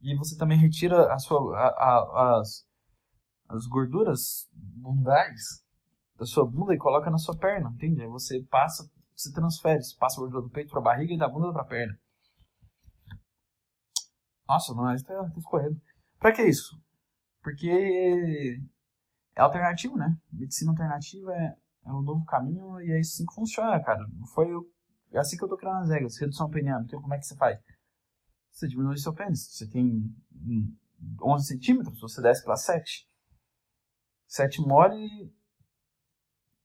[0.00, 2.66] E você também retira a sua, a, a, as,
[3.48, 5.64] as gorduras bundais
[6.16, 8.02] da sua bunda e coloca na sua perna, entende?
[8.02, 11.18] Aí você passa, se transfere, você passa a gordura do peito para a barriga e
[11.18, 11.98] da bunda para a perna.
[14.48, 15.80] Nossa, não, isso tá, tá escorrendo.
[16.18, 16.80] Pra que isso?
[17.42, 18.60] Porque
[19.34, 20.16] é alternativo, né?
[20.32, 24.04] Medicina alternativa é é um novo caminho e é assim que funciona, cara.
[24.34, 24.48] Foi
[25.12, 26.18] é assim que eu tô criando as regras.
[26.18, 26.84] Redução peniana.
[26.84, 27.58] Então, como é que você faz?
[28.50, 29.46] Você diminui seu pênis.
[29.50, 30.14] Você tem
[31.22, 33.08] 11 centímetros, você desce para 7.
[34.26, 35.32] 7 mole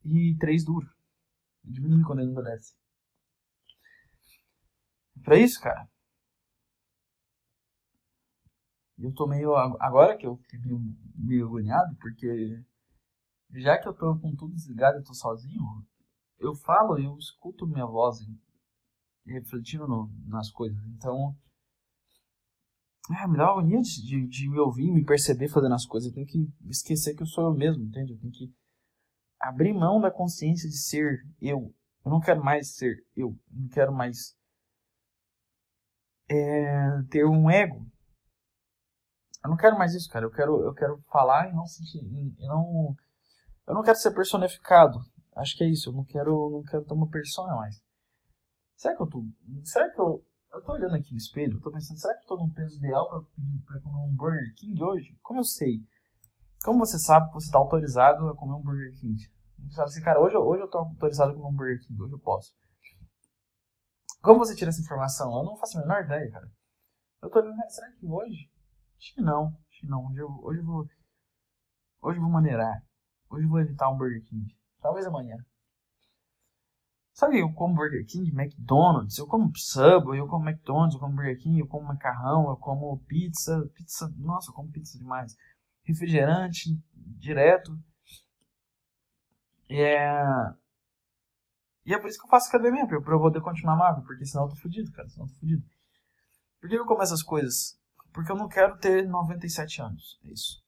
[0.04, 0.90] e 3 duro.
[1.64, 2.76] Diminui quando ele não desce.
[5.24, 5.88] Pra isso, cara.
[8.98, 9.56] Eu tô meio.
[9.56, 10.60] Agora que eu fiquei
[11.42, 12.64] agoniado, porque
[13.54, 15.64] já que eu tô com tudo desligado e tô sozinho,
[16.40, 18.18] eu falo e eu escuto minha voz
[19.26, 20.78] refletindo no, nas coisas.
[20.96, 21.36] Então,
[23.10, 26.10] é, me dá uma agonia de, de, de, me ouvir, me perceber fazendo as coisas.
[26.10, 28.14] Eu tenho que esquecer que eu sou eu mesmo, entende?
[28.14, 28.54] Eu tenho que
[29.40, 31.74] abrir mão da consciência de ser eu.
[32.06, 33.30] Eu não quero mais ser eu.
[33.30, 34.36] eu não quero mais
[36.30, 37.86] é, ter um ego.
[39.44, 40.26] Eu não quero mais isso, cara.
[40.26, 42.96] Eu quero, eu quero falar e não sentir, e não
[43.67, 45.00] eu não quero ser personificado.
[45.36, 45.89] Acho que é isso.
[45.89, 47.82] Eu não quero, não quero ter uma persona mais.
[48.76, 49.24] Será que eu tô.
[49.63, 50.26] Será que eu.
[50.54, 52.78] Eu tô olhando aqui no espelho, eu tô pensando, será que eu tô num peso
[52.78, 53.19] ideal pra,
[53.65, 55.17] pra comer um Burger King hoje?
[55.21, 55.80] Como eu sei?
[56.62, 59.15] Como você sabe que você tá autorizado a comer um Burger King?
[59.60, 62.13] Você sabe assim, cara, hoje, hoje eu tô autorizado a comer um Burger King, hoje
[62.13, 62.54] eu posso.
[64.21, 65.32] Como você tira essa informação?
[65.38, 66.52] Eu não faço a menor ideia, cara.
[67.21, 68.52] Eu tô olhando, será que hoje?
[68.97, 70.06] Acho que não, acho que não.
[70.08, 70.86] Hoje eu, hoje eu vou.
[72.02, 72.84] Hoje eu vou maneirar.
[73.32, 74.54] Hoje eu vou evitar um Burger King.
[74.82, 75.38] Talvez amanhã.
[77.13, 81.39] Sabe, eu como Burger King, McDonald's, eu como Subway, eu como McDonald's, eu como Burger
[81.39, 85.36] King, eu como macarrão, eu como pizza, pizza, nossa, eu como pizza demais.
[85.84, 87.78] Refrigerante, direto.
[89.70, 90.24] É...
[91.86, 94.46] E é por isso que eu faço academia, pra eu poder continuar magro, porque senão
[94.46, 95.63] eu tô fudido, cara, senão eu tô fudido.
[96.60, 97.80] Por que eu como essas coisas?
[98.13, 100.20] Porque eu não quero ter 97 anos.
[100.26, 100.62] É isso.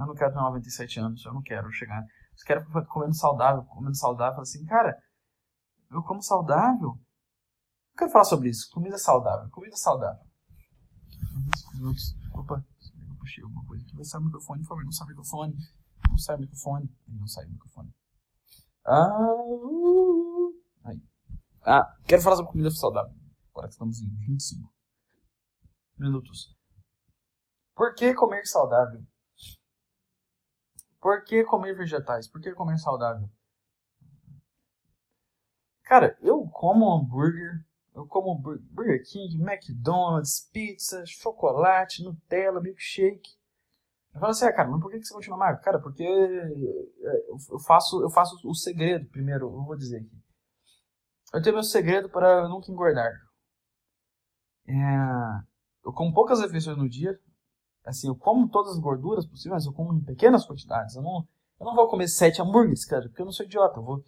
[0.00, 1.24] Eu não quero ter 97 anos.
[1.24, 2.00] Eu não quero chegar.
[2.00, 4.40] Eu quero comendo saudável, comendo saudável.
[4.40, 4.96] Assim, cara,
[5.90, 6.98] eu como saudável.
[7.92, 8.70] Eu quero falar sobre isso.
[8.72, 9.50] Comida saudável.
[9.50, 10.24] Comida saudável.
[12.32, 12.64] Opa,
[13.08, 13.94] eu puxei alguma coisa aqui.
[13.94, 14.84] Vai sair o microfone, por favor.
[14.84, 15.56] Não sai o microfone.
[16.08, 16.96] Não sai o microfone.
[17.08, 17.94] Não sai o microfone.
[18.86, 19.26] Ah,
[20.86, 21.02] aí.
[21.66, 23.14] ah, quero falar sobre comida saudável.
[23.50, 24.72] Agora que estamos em 25
[25.98, 26.56] minutos.
[27.74, 29.04] Por que comer saudável?
[31.00, 32.28] Por que comer vegetais?
[32.28, 33.28] Por que comer saudável?
[35.84, 43.38] Cara, eu como hambúrguer, eu como Burger King, McDonald's, pizza, chocolate, Nutella, milkshake.
[44.14, 45.62] Eu falo assim, ah, cara, mas por que você continua magro?
[45.62, 50.20] Cara, porque eu faço, eu faço o segredo, primeiro, eu vou dizer aqui.
[51.32, 53.12] Eu tenho meu segredo para nunca engordar.
[54.66, 54.72] É,
[55.84, 57.18] eu como poucas refeições no dia.
[57.84, 60.94] Assim, eu como todas as gorduras possíveis, mas eu como em pequenas quantidades.
[60.94, 61.26] Eu não,
[61.58, 63.78] eu não vou comer sete hambúrgueres, cara, porque eu não sou idiota.
[63.78, 64.04] Eu vou,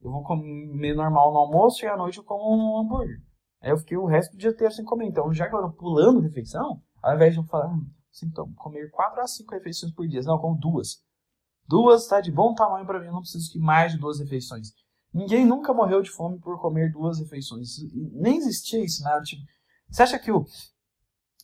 [0.00, 3.18] eu vou comer normal no almoço e à noite eu como um hambúrguer.
[3.60, 5.06] Aí eu fiquei o resto do dia inteiro sem comer.
[5.06, 7.86] Então, já que eu tô pulando refeição, ao invés de eu falar, hum,
[8.24, 11.02] então, comer quatro a cinco refeições por dia, não, eu como duas.
[11.66, 14.68] Duas tá de bom tamanho para mim, eu não preciso de mais de duas refeições.
[15.12, 17.76] Ninguém nunca morreu de fome por comer duas refeições.
[18.12, 19.22] Nem existia isso, nada.
[19.22, 19.42] Tipo,
[19.90, 20.44] você acha que o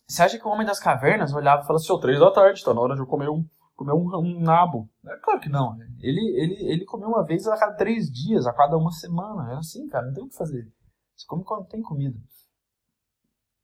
[0.07, 2.63] você acha que o homem das cavernas olhava e falava assim, ô, três da tarde,
[2.63, 3.43] tá na hora de eu comer um,
[3.75, 4.89] comer um, um nabo?
[5.05, 5.75] É claro que não.
[5.75, 5.87] Né?
[5.99, 9.53] Ele, ele, ele comeu uma vez a cada três dias, a cada uma semana.
[9.53, 10.71] É assim, cara, não tem o que fazer.
[11.15, 12.17] Você come quando tem comida.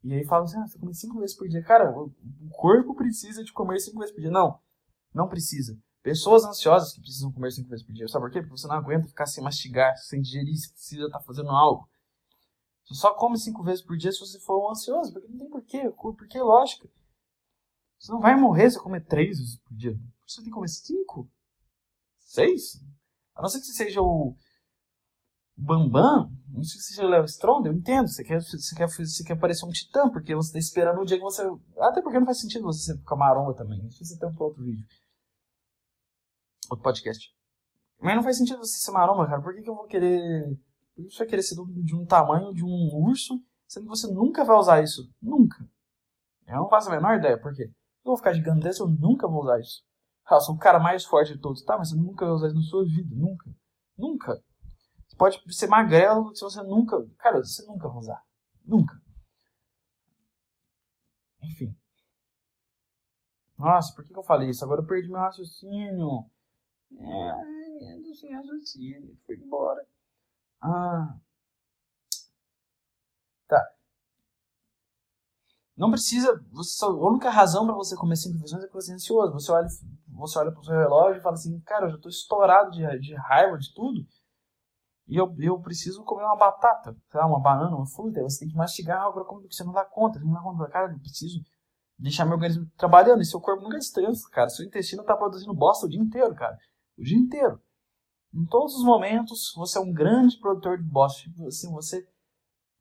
[0.04, 1.64] E aí fala assim, ah, você come cinco vezes por dia.
[1.64, 2.12] Cara, o
[2.52, 4.32] corpo precisa de comer cinco vezes por dia.
[4.32, 4.60] Não,
[5.14, 5.78] não precisa.
[6.02, 8.08] Pessoas ansiosas que precisam comer cinco vezes por dia.
[8.08, 8.42] Sabe por quê?
[8.42, 11.88] Porque você não aguenta ficar sem mastigar, sem digerir, você precisa estar tá fazendo algo.
[12.86, 15.50] Você só come cinco vezes por dia se você for um ansioso, porque não tem
[15.50, 16.90] porquê, porque é lógica.
[18.00, 19.96] Você não vai morrer se comer três vezes por dia.
[20.28, 21.30] Você tem que comer cinco?
[22.18, 22.82] Seis?
[23.36, 24.36] A não ser que você seja o
[25.56, 28.08] Bambam, não sei se seja o Léo Stronda, eu entendo.
[28.08, 31.18] Você quer, você, quer, você quer parecer um titã, porque você está esperando o dia
[31.18, 31.44] que você.
[31.78, 33.86] Até porque não faz sentido você ser camaromba também.
[33.88, 34.86] Isso você tem para outro vídeo.
[36.70, 37.34] Outro podcast.
[38.00, 39.42] Mas não faz sentido você ser maromba, cara.
[39.42, 40.58] Por que, que eu vou querer
[40.96, 44.44] que você vai querer ser de um tamanho de um urso, sendo que você nunca
[44.44, 45.10] vai usar isso?
[45.22, 45.58] Nunca.
[46.48, 47.40] Eu não faço a menor ideia.
[47.40, 47.64] Por quê?
[47.64, 49.84] Eu vou ficar gigante desse, eu nunca vou usar isso.
[50.26, 51.64] Ah, eu sou o cara mais forte de todos.
[51.64, 53.16] Tá, mas você nunca vai usar isso na sua vida.
[53.16, 53.50] Nunca.
[53.98, 54.44] Nunca.
[55.08, 56.98] Você pode ser magrelo se você nunca...
[57.18, 58.24] Cara, você nunca vai usar.
[58.66, 58.94] Nunca.
[61.44, 61.76] Enfim.
[63.58, 64.64] Nossa, por que, eu falei isso?
[64.64, 66.26] Agora eu perdi meu raciocínio.
[66.98, 69.18] É, eu sem raciocínio.
[69.26, 69.86] Foi embora.
[70.62, 71.18] Ah.
[73.48, 73.62] Tá.
[75.76, 76.40] Não precisa.
[76.52, 79.34] Você a única razão para você comer cinco refeições é que você é ansioso.
[79.34, 79.68] Você olha,
[80.08, 83.16] você olha pro seu relógio e fala assim: Cara, eu já tô estourado de, de
[83.16, 84.06] raiva de tudo.
[85.08, 88.22] E eu, eu preciso comer uma batata, lá, uma banana, uma fruta.
[88.22, 90.20] Você tem que mastigar algo porque você não dá conta.
[90.20, 90.68] Você não dá conta.
[90.70, 91.42] Cara, eu preciso
[91.98, 93.22] deixar meu organismo trabalhando.
[93.22, 94.50] E seu corpo nunca descansa, cara.
[94.50, 96.58] Seu intestino tá produzindo bosta o dia inteiro, cara.
[96.98, 97.60] O dia inteiro.
[98.34, 101.22] Em todos os momentos, você é um grande produtor de bosta.
[101.22, 102.08] Tipo assim, você,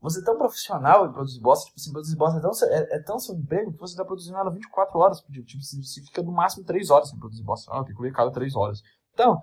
[0.00, 1.66] você é tão profissional em produzir bosta.
[1.66, 4.38] Tipo assim, produzir bosta é tão, é, é tão seu emprego que você está produzindo
[4.38, 5.42] ela 24 horas por dia.
[5.42, 7.70] Tipo, você fica no máximo 3 horas sem produzir bosta.
[7.72, 8.80] Ah, tem que comer cada 3 horas.
[9.12, 9.40] Então,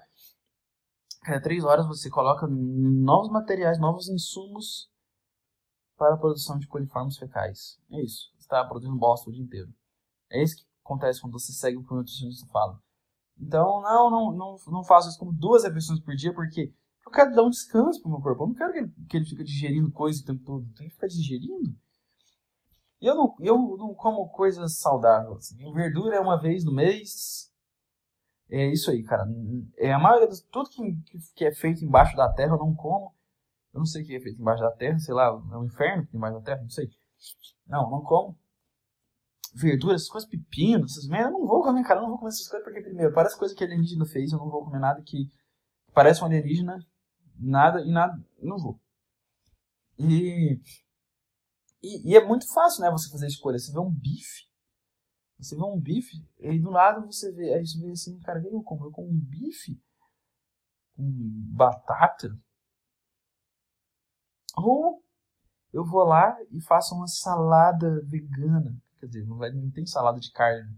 [1.24, 4.90] cada 3 horas você coloca novos materiais, novos insumos
[5.98, 7.78] para a produção de coliformes fecais.
[7.92, 8.32] É isso.
[8.34, 9.74] Você está produzindo bosta o dia inteiro.
[10.30, 12.80] É isso que acontece quando você segue o que o nutricionista fala.
[13.40, 16.74] Então, não, não, não, não faço isso como duas refeições por dia, porque
[17.06, 18.44] eu quero dar um descanso pro meu corpo.
[18.44, 20.66] Eu não quero que ele, que ele fique digerindo coisas o tempo todo.
[20.76, 21.76] Tem que ficar digerindo.
[23.00, 25.38] Eu não, eu não como coisas saudáveis.
[25.38, 25.72] Assim.
[25.72, 27.52] Verdura é uma vez no mês.
[28.50, 29.26] É isso aí, cara.
[29.78, 30.98] É a maioria de tudo que,
[31.36, 33.14] que é feito embaixo da terra eu não como.
[33.74, 36.08] Eu não sei o que é feito embaixo da terra, sei lá, é um inferno
[36.12, 36.90] embaixo da terra, não sei.
[37.68, 38.36] Não, não como
[39.58, 42.30] verduras, essas coisas, pepino, essas merda, eu não vou comer, cara, eu não vou comer
[42.30, 45.30] essas coisas porque, primeiro, parece coisa que alienígena fez, eu não vou comer nada que
[45.94, 46.80] parece um alienígena,
[47.40, 48.80] nada e nada, não vou.
[49.98, 50.62] E,
[51.82, 53.58] e, e, é muito fácil, né, você fazer escolha.
[53.58, 54.48] Você vê um bife,
[55.40, 58.62] você vê um bife, e do lado você vê, aí você vê assim, cara, eu
[58.62, 58.86] como?
[58.86, 59.82] Eu como um bife
[60.96, 61.04] com
[61.56, 62.30] batata,
[64.56, 65.04] ou
[65.74, 70.20] eu vou lá e faço uma salada vegana Quer dizer, não, vai, não tem salada
[70.20, 70.70] de carne.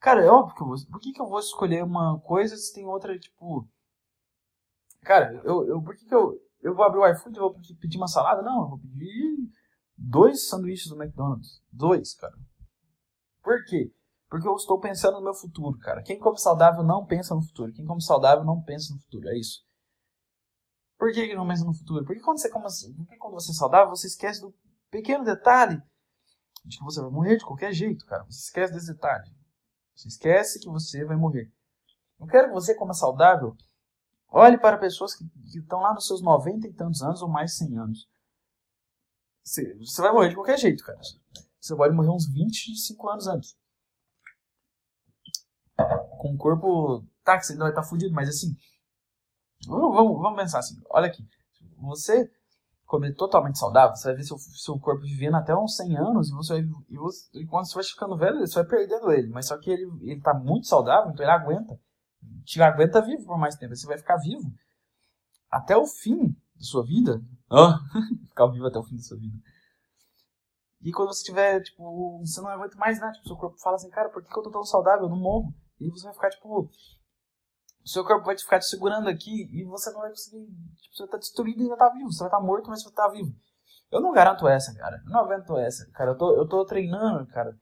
[0.00, 0.76] Cara, é óbvio que eu vou.
[0.90, 3.66] Por que, que eu vou escolher uma coisa se tem outra, tipo.
[5.02, 6.38] Cara, eu, eu, por que, que eu.
[6.60, 8.42] Eu vou abrir o iFood e vou pedir uma salada?
[8.42, 9.50] Não, eu vou pedir
[9.96, 11.62] dois sanduíches do McDonald's.
[11.72, 12.34] Dois, cara.
[13.42, 13.92] Por quê?
[14.28, 16.02] Porque eu estou pensando no meu futuro, cara.
[16.02, 17.72] Quem come saudável não pensa no futuro.
[17.72, 19.28] Quem come saudável não pensa no futuro.
[19.28, 19.62] É isso.
[20.98, 22.04] Por que, que não pensa no futuro?
[22.04, 24.54] Porque quando você come, porque quando você é saudável, você esquece do
[24.90, 25.82] pequeno detalhe
[26.64, 28.24] de que você vai morrer de qualquer jeito, cara.
[28.24, 29.30] Você esquece desse detalhe.
[29.94, 31.52] Você esquece que você vai morrer.
[32.18, 33.56] Eu quero que você coma saudável.
[34.28, 35.24] Olhe para pessoas que,
[35.56, 38.08] estão lá nos seus 90 e tantos anos ou mais 100 anos.
[39.44, 40.98] Você, você vai morrer de qualquer jeito, cara.
[41.60, 43.56] Você pode morrer uns 25 anos antes.
[46.18, 47.06] Com o corpo.
[47.22, 48.56] Tá, que você ainda vai estar tá fudido, mas assim.
[49.66, 50.80] Vamos, vamos pensar assim.
[50.90, 51.26] Olha aqui.
[51.78, 52.30] Você
[52.86, 56.34] comer totalmente saudável, você vai ver seu, seu corpo vivendo até uns 100 anos e
[56.34, 59.28] você vai, e, você, e quando você vai ficando velho, você vai perdendo ele.
[59.28, 61.78] Mas só que ele, ele tá muito saudável, então ele aguenta.
[62.44, 63.74] Te aguenta vivo por mais tempo.
[63.74, 64.52] Você vai ficar vivo
[65.50, 67.20] até o fim da sua vida.
[67.50, 67.72] Oh,
[68.28, 69.36] ficar vivo até o fim da sua vida.
[70.82, 73.88] E quando você tiver, tipo, você não aguenta mais nada, tipo, seu corpo fala assim,
[73.88, 75.04] cara, por que, que eu tô tão saudável?
[75.04, 75.54] Eu não morro.
[75.80, 76.70] E você vai ficar, tipo,
[77.84, 80.46] o seu corpo vai te ficar te segurando aqui e você não vai conseguir.
[80.46, 82.10] Tipo, você vai estar destruído e ainda tá vivo.
[82.10, 83.36] Você vai estar morto, mas você vai estar vivo.
[83.90, 85.02] Eu não garanto essa, cara.
[85.04, 85.88] Eu não aguento essa.
[85.92, 87.54] Cara, eu tô, eu tô treinando, cara.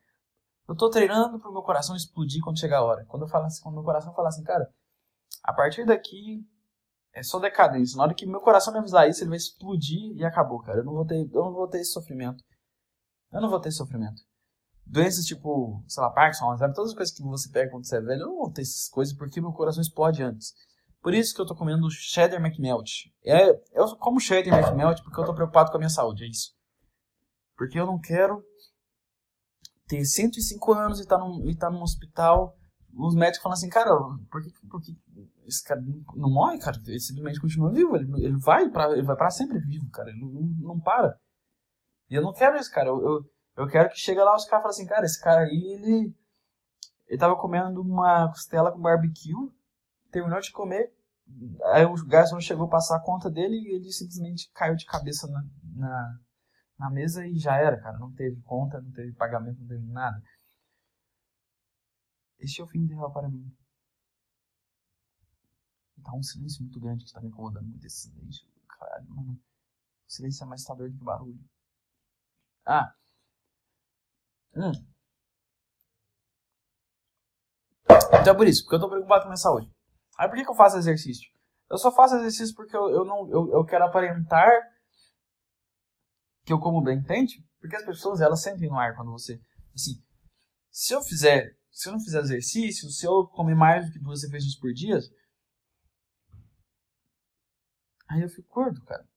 [0.69, 3.05] Eu tô treinando pro meu coração explodir quando chegar a hora.
[3.07, 4.71] Quando eu falo assim, quando meu coração falar assim, cara,
[5.43, 6.47] a partir daqui
[7.13, 7.97] é só decadência.
[7.97, 10.79] Na hora que meu coração me avisar isso, ele vai explodir e acabou, cara.
[10.79, 12.45] Eu não vou ter, eu não vou ter esse sofrimento.
[13.33, 14.23] Eu não vou ter esse sofrimento
[14.87, 18.01] doenças tipo, sei lá, Parkinson, Alzheimer, todas as coisas que você pega quando você é
[18.01, 20.55] velho, eu não vou ter essas coisas porque meu coração explode antes.
[21.01, 23.11] Por isso que eu tô comendo cheddar McMelt.
[23.25, 26.53] É, eu como cheddar McMelt porque eu tô preocupado com a minha saúde, é isso.
[27.57, 28.43] Porque eu não quero
[29.87, 32.57] ter 105 anos e tá num, e tá num hospital,
[32.95, 33.91] os médicos falam assim, cara,
[34.31, 34.97] por que, por que
[35.47, 35.81] esse cara
[36.15, 36.79] não morre, cara?
[36.87, 40.21] Ele simplesmente continua vivo, ele, ele vai para ele vai para sempre vivo, cara, ele
[40.21, 41.17] não, não para.
[42.09, 42.89] E eu não quero isso, cara.
[42.89, 43.25] eu, eu
[43.57, 46.15] eu quero que chegue lá os caras falem assim, cara, esse cara aí, ele.
[47.07, 49.35] Ele tava comendo uma costela com barbecue,
[50.11, 50.95] terminou de comer,
[51.73, 55.27] aí o garçom chegou a passar a conta dele e ele simplesmente caiu de cabeça
[55.29, 56.21] na, na,
[56.79, 57.99] na mesa e já era, cara.
[57.99, 60.23] Não teve conta, não teve pagamento, não teve nada.
[62.39, 63.55] Este é o fim de real para mim.
[66.03, 68.47] Tá um silêncio muito grande que tá me incomodando muito esse silêncio.
[68.69, 69.33] Caralho, mano.
[69.35, 71.39] O silêncio é mais assustador do que barulho.
[72.67, 72.93] Ah,
[74.55, 74.73] Hum.
[78.21, 79.71] Então é por isso, porque eu tô preocupado com a minha saúde.
[80.19, 81.29] Aí por que, que eu faço exercício?
[81.71, 84.53] Eu só faço exercício porque eu, eu não eu, eu quero aparentar
[86.45, 87.45] que eu como bem, entende?
[87.61, 89.41] Porque as pessoas elas sentem no ar quando você.
[89.75, 90.03] Assim,
[90.71, 91.57] se eu fizer.
[91.71, 94.99] Se eu não fizer exercício, se eu comer mais do que duas refeições por dia,
[98.11, 99.09] aí eu fico gordo, cara.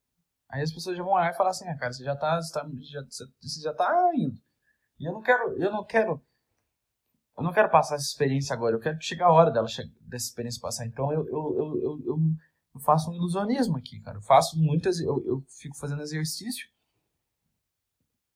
[0.49, 2.53] Aí as pessoas já vão olhar e falar assim, ah, cara, você já tá, você,
[2.53, 3.01] tá, já,
[3.41, 4.39] você já tá indo.
[4.99, 6.21] E eu não quero, eu não quero,
[7.37, 8.75] eu não quero passar essa experiência agora.
[8.75, 10.85] Eu quero que chegue a hora dela dessa experiência passar.
[10.85, 12.17] Então eu, eu, eu, eu, eu,
[12.75, 14.17] eu faço um ilusionismo aqui, cara.
[14.17, 16.67] Eu faço muitas, eu, eu fico fazendo exercício,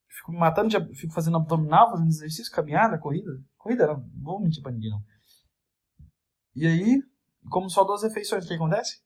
[0.08, 4.62] fico me matando, de, fico fazendo abdominal, fazendo exercício, caminhada, corrida, corrida não, vou mentir
[4.62, 5.02] pra ninguém não.
[6.56, 7.02] E aí,
[7.50, 9.02] como só duas refeições, o que acontece?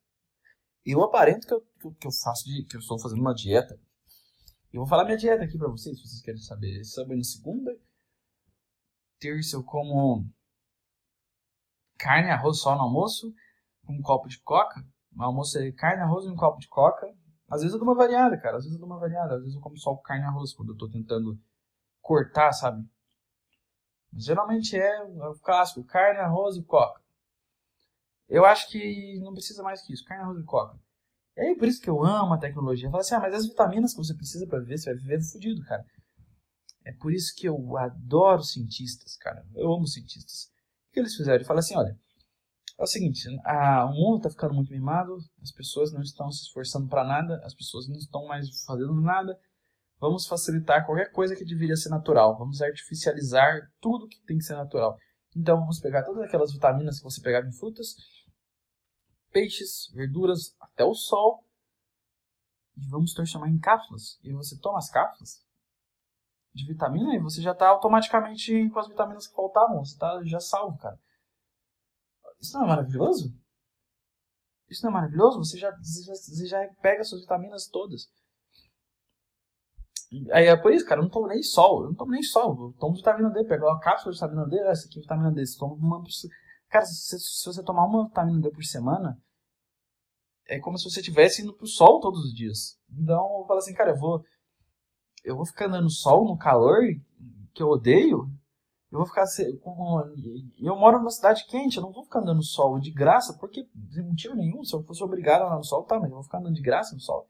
[0.84, 3.80] Eu aparento que eu, que eu faço de, que eu estou fazendo uma dieta
[4.74, 6.84] eu vou falar minha dieta aqui pra vocês, se vocês querem saber.
[6.84, 7.78] Sábado na segunda.
[9.20, 10.28] Terça eu como
[11.98, 13.34] carne, arroz só no almoço,
[13.86, 14.84] com um copo de coca.
[15.12, 17.06] No almoço é carne, arroz e um copo de coca.
[17.48, 18.58] Às vezes eu dou uma variada, cara.
[18.58, 19.36] Às vezes eu dou uma variada.
[19.36, 21.40] Às vezes eu como só carne e arroz quando eu tô tentando
[22.02, 22.84] cortar, sabe?
[24.12, 27.00] Mas geralmente é o clássico, carne, arroz e coca.
[28.28, 30.80] Eu acho que não precisa mais que isso, carne, arroz e coca.
[31.36, 32.90] É por isso que eu amo a tecnologia.
[32.90, 35.64] Fala assim, ah, mas as vitaminas que você precisa para viver, você vai viver fudido,
[35.64, 35.84] cara.
[36.86, 39.44] É por isso que eu adoro cientistas, cara.
[39.56, 40.52] Eu amo cientistas.
[40.90, 41.36] O que eles fizeram?
[41.36, 41.98] Eles falam assim, olha,
[42.78, 46.44] é o seguinte, a, o mundo está ficando muito mimado, as pessoas não estão se
[46.44, 49.38] esforçando para nada, as pessoas não estão mais fazendo nada.
[50.00, 52.38] Vamos facilitar qualquer coisa que deveria ser natural.
[52.38, 54.98] Vamos artificializar tudo que tem que ser natural.
[55.36, 57.96] Então vamos pegar todas aquelas vitaminas que você pegava em frutas
[59.34, 61.44] peixes, verduras, até o sol.
[62.78, 64.20] E vamos transformar em cápsulas.
[64.24, 65.44] E você toma as cápsulas
[66.54, 69.84] de vitamina e você já está automaticamente com as vitaminas que faltavam.
[69.84, 71.00] Você está já salvo, cara.
[72.40, 73.34] Isso não é maravilhoso?
[74.70, 75.40] Isso não é maravilhoso?
[75.40, 78.08] Você já, você já, pega suas vitaminas todas.
[80.32, 81.84] Aí é por isso, cara, eu não tomo nem sol.
[81.84, 82.68] Eu não tomo nem sol.
[82.68, 83.44] Eu tomo vitamina D.
[83.46, 84.60] Pego a cápsula de vitamina D.
[84.70, 85.46] Essa aqui é vitamina D.
[85.46, 86.04] Você toma uma
[86.74, 89.16] Cara, se, se, você tomar uma vitamina D por semana,
[90.48, 92.80] é como se você estivesse indo pro sol todos os dias.
[92.90, 94.26] Então, eu falo assim, cara, eu vou.
[95.24, 96.82] eu vou ficar andando no sol, no calor,
[97.54, 98.28] que eu odeio,
[98.92, 99.26] eu vou ficar.
[100.58, 103.70] Eu moro numa cidade quente, eu não vou ficar andando no sol de graça, porque
[103.92, 104.64] sem motivo nenhum.
[104.64, 106.62] Se eu fosse obrigado a andar no sol, tá, mas eu vou ficar andando de
[106.64, 107.30] graça no sol.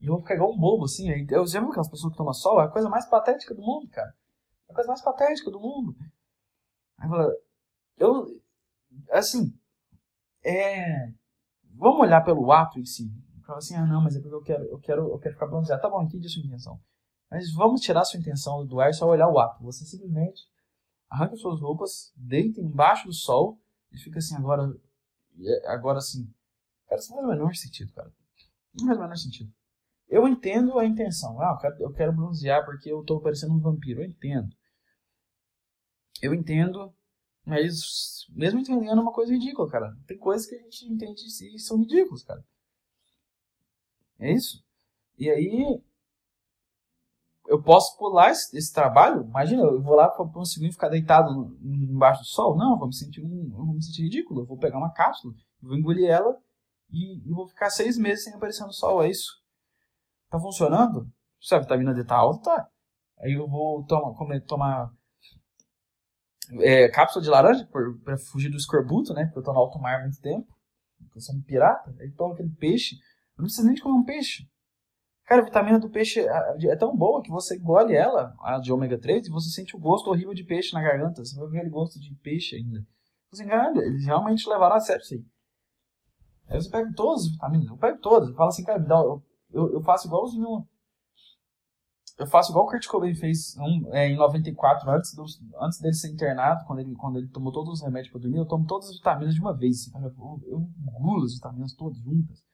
[0.00, 1.08] E eu vou ficar igual um bobo, assim.
[1.30, 2.60] Eu já viu aquelas pessoas que tomam sol?
[2.60, 4.12] É a coisa mais patética do mundo, cara.
[4.68, 5.94] É a coisa mais patética do mundo.
[6.98, 7.08] Aí
[7.98, 8.40] eu.
[9.10, 9.54] Assim.
[10.44, 11.12] É.
[11.74, 13.10] Vamos olhar pelo ato em si.
[13.46, 15.80] Fala assim, ah não, mas é porque eu quero, eu quero, eu quero ficar bronzeado.
[15.80, 16.78] Tá bom, entendi a sua intenção.
[17.30, 19.62] Mas vamos tirar sua intenção do ar e só olhar o ato.
[19.64, 20.42] Você simplesmente
[21.08, 23.58] arranca suas roupas, deita embaixo do sol
[23.90, 24.70] e fica assim, agora.
[25.66, 26.30] Agora sim.
[26.88, 28.12] Cara, isso não faz o menor sentido, cara.
[28.74, 29.52] Não faz o menor sentido.
[30.08, 31.40] Eu entendo a intenção.
[31.40, 34.02] Ah, eu quero, eu quero bronzear porque eu tô parecendo um vampiro.
[34.02, 34.54] Eu entendo.
[36.22, 36.92] Eu entendo,
[37.44, 39.96] mas mesmo entendendo é uma coisa ridícula, cara.
[40.06, 42.44] Tem coisas que a gente entende e são ridículas, cara.
[44.18, 44.64] É isso.
[45.16, 45.80] E aí,
[47.48, 49.22] eu posso pular esse, esse, trabalho?
[49.22, 52.56] Imagina, eu vou lá para conseguir ficar deitado embaixo do sol?
[52.56, 54.42] Não, eu vou me sentir, um, vou me sentir ridículo.
[54.42, 56.36] Eu vou pegar uma cápsula, vou engolir ela
[56.90, 59.02] e, e, vou ficar seis meses sem aparecer no sol.
[59.02, 59.42] É isso?
[60.28, 61.10] Tá funcionando?
[61.40, 62.68] Se a vitamina D tá alta, tá.
[63.18, 64.92] Aí eu vou tomar, comer, tomar
[66.60, 67.68] é, cápsula de laranja
[68.04, 69.24] para fugir do escorbuto, né?
[69.26, 70.46] Porque eu tô no alto mar há muito tempo.
[71.14, 71.94] Eu sou um pirata.
[71.98, 72.96] Aí tomo aquele peixe.
[73.36, 74.48] Eu não preciso nem de comer um peixe.
[75.24, 78.98] Cara, a vitamina do peixe é tão boa que você engole ela, a de ômega
[78.98, 81.22] 3, e você sente o gosto horrível de peixe na garganta.
[81.22, 82.82] Você vai ver aquele gosto de peixe ainda.
[83.30, 85.24] Você engana, eles realmente levaram a sério isso aí.
[86.48, 88.30] Aí você pega todas as vitaminas, eu pego todas.
[88.30, 90.66] Eu falo assim, cara, me dá, eu, eu, eu faço igualzinho.
[92.18, 95.24] Eu faço igual o Kurt Cobain fez um, é, em 94, antes, do,
[95.60, 98.46] antes dele ser internado, quando ele, quando ele tomou todos os remédios para dormir, eu
[98.46, 99.88] tomo todas as vitaminas de uma vez.
[99.88, 102.44] Assim, eu, eu engulo as vitaminas todas juntas.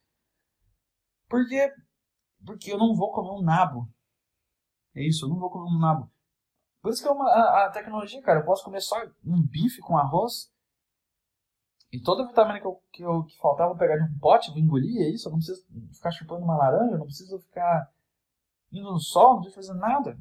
[1.28, 1.72] Porque
[2.44, 3.88] porque eu não vou comer um nabo.
[4.94, 6.10] É isso, eu não vou comer um nabo.
[6.82, 9.80] Por isso que é uma, a, a, tecnologia, cara, eu posso comer só um bife
[9.80, 10.52] com arroz.
[11.90, 14.18] E toda a vitamina que, eu, que, eu, que faltava, eu vou pegar de um
[14.18, 15.28] pote, vou engolir, é isso.
[15.28, 17.90] Eu não preciso ficar chupando uma laranja, eu não preciso ficar
[18.78, 20.18] indo no sol, não preciso fazer nada.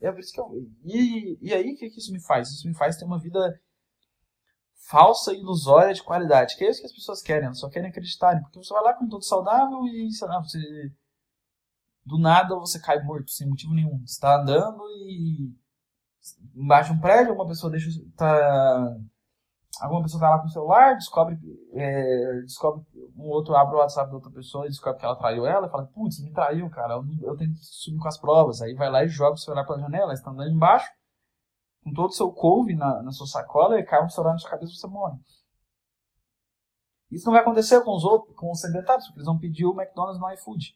[0.00, 0.50] É por isso que eu.
[0.84, 2.50] E, e aí, o que, que isso me faz?
[2.50, 3.60] Isso me faz ter uma vida
[4.88, 7.88] falsa e ilusória de qualidade, que é isso que as pessoas querem, elas só querem
[7.88, 10.58] acreditarem, porque você vai lá com tudo saudável e, sei lá, você
[12.04, 13.98] do nada você cai morto, sem motivo nenhum.
[14.00, 15.54] Você está andando e
[16.54, 18.96] embaixo de um prédio, uma pessoa deixa tá
[19.80, 21.38] alguma pessoa tá lá com o celular, descobre
[21.72, 22.84] é, descobre
[23.16, 25.70] um outro abre o WhatsApp da outra pessoa e descobre que ela traiu ela e
[25.70, 28.60] fala, putz, me traiu, cara, eu, eu tenho que subir com as provas.
[28.60, 30.90] Aí vai lá e joga o celular pela janela, está andando embaixo
[31.82, 34.50] com todo o seu couve na, na sua sacola e cai um celular na sua
[34.50, 35.18] cabeça e você morre.
[37.10, 39.78] Isso não vai acontecer com os outros, com os sedentários, porque eles vão pedir o
[39.78, 40.74] McDonald's no iFood.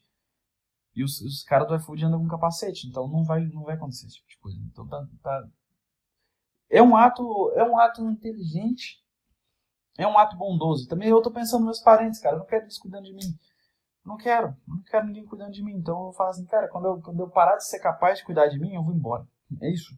[0.95, 4.05] E os, os caras do iFood andam com capacete, então não vai, não vai acontecer
[4.05, 4.57] esse tipo de coisa.
[4.71, 5.47] Então tá, tá,
[6.69, 9.03] é um ato, é um ato inteligente,
[9.97, 10.87] é um ato bondoso.
[10.87, 13.37] Também eu tô pensando nos meus parentes, cara, eu não quero eles cuidando de mim.
[14.05, 15.73] não quero, não quero ninguém cuidando de mim.
[15.75, 18.47] Então eu falo assim, cara, quando eu, quando eu parar de ser capaz de cuidar
[18.47, 19.27] de mim, eu vou embora.
[19.61, 19.97] É isso.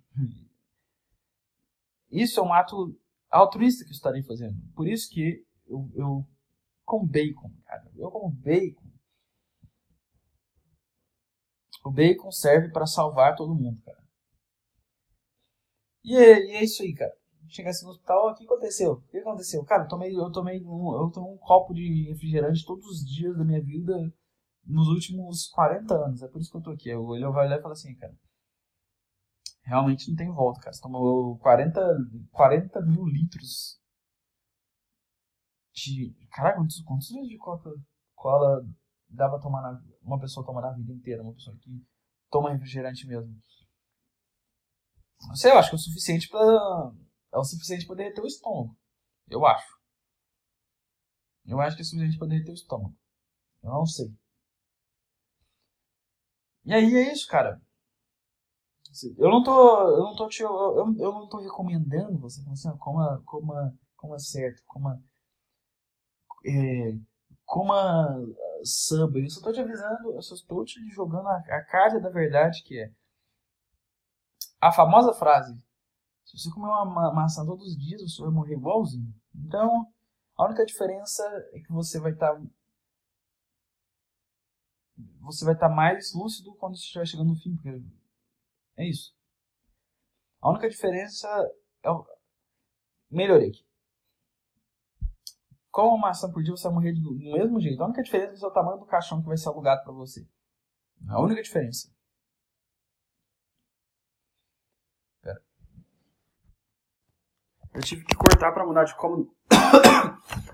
[2.11, 2.95] Isso é um ato
[3.30, 4.55] altruísta que eu estarei fazendo.
[4.76, 6.28] Por isso que eu, eu
[6.86, 7.86] como bacon, cara.
[7.95, 8.89] Eu como bacon.
[11.86, 13.99] O bacon serve para salvar todo mundo, cara.
[16.04, 17.14] E é, e é isso aí, cara.
[17.47, 18.91] Chegasse no hospital, o que aconteceu?
[18.93, 19.64] O que aconteceu?
[19.66, 23.36] Cara, eu tomei, eu tomei, um, eu tomei um copo de refrigerante todos os dias
[23.38, 23.93] da minha vida
[24.66, 26.22] nos últimos 40 anos.
[26.22, 26.89] É por isso que eu tô aqui.
[26.89, 28.14] Eu, ele vai olhar e fala assim, cara
[29.70, 30.74] realmente não tem volta, cara.
[30.74, 31.80] Você tomou 40,
[32.32, 33.80] 40 mil litros
[35.74, 36.16] de.
[36.32, 38.66] Caraca, quantos, quantos litros de Coca-Cola
[39.16, 41.22] pra tomar na, uma pessoa tomar na vida inteira?
[41.22, 41.70] Uma pessoa que
[42.30, 43.32] toma refrigerante mesmo.
[45.28, 46.91] Não sei, eu acho que é o suficiente pra.
[47.34, 48.76] É o suficiente pra derreter o estômago.
[49.30, 49.80] Eu acho.
[51.45, 52.95] Eu acho que é o suficiente pra derreter o estômago.
[53.63, 54.13] Eu não sei.
[56.65, 57.61] E aí é isso, cara.
[59.17, 59.51] Eu não tô,
[59.91, 60.49] eu não tô te, eu,
[60.97, 65.01] eu não tô recomendando você assim, coma, coma, coma certo, coma,
[66.45, 66.97] é,
[67.45, 68.07] coma
[68.63, 69.20] samba.
[69.20, 72.63] Eu só tô te avisando, eu só estou te jogando a, a carta da verdade
[72.63, 72.91] que é
[74.60, 75.53] a famosa frase:
[76.26, 79.14] se você comer uma, maçã todos os dias, você vai morrer igualzinho.
[79.36, 79.91] Então,
[80.38, 82.41] a única diferença é que você vai estar tá,
[85.22, 87.82] você vai estar tá mais lúcido quando você estiver chegando no fim, porque
[88.78, 89.16] é isso.
[90.41, 91.28] A única diferença
[91.84, 92.05] é o...
[93.10, 93.66] Melhorei aqui.
[95.72, 97.82] Com uma maçã por dia você vai morrer do mesmo jeito.
[97.82, 100.28] A única diferença é o tamanho do caixão que vai ser alugado para você.
[101.07, 101.91] A única diferença.
[107.74, 109.32] Eu tive que cortar pra mudar de cômodo.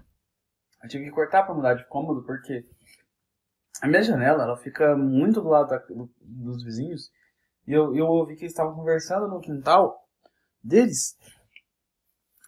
[0.84, 2.64] Eu tive que cortar pra mudar de cômodo porque
[3.82, 7.10] a minha janela ela fica muito do lado da, do, dos vizinhos.
[7.68, 10.00] E eu, eu ouvi que eles estavam conversando no quintal
[10.64, 11.18] deles.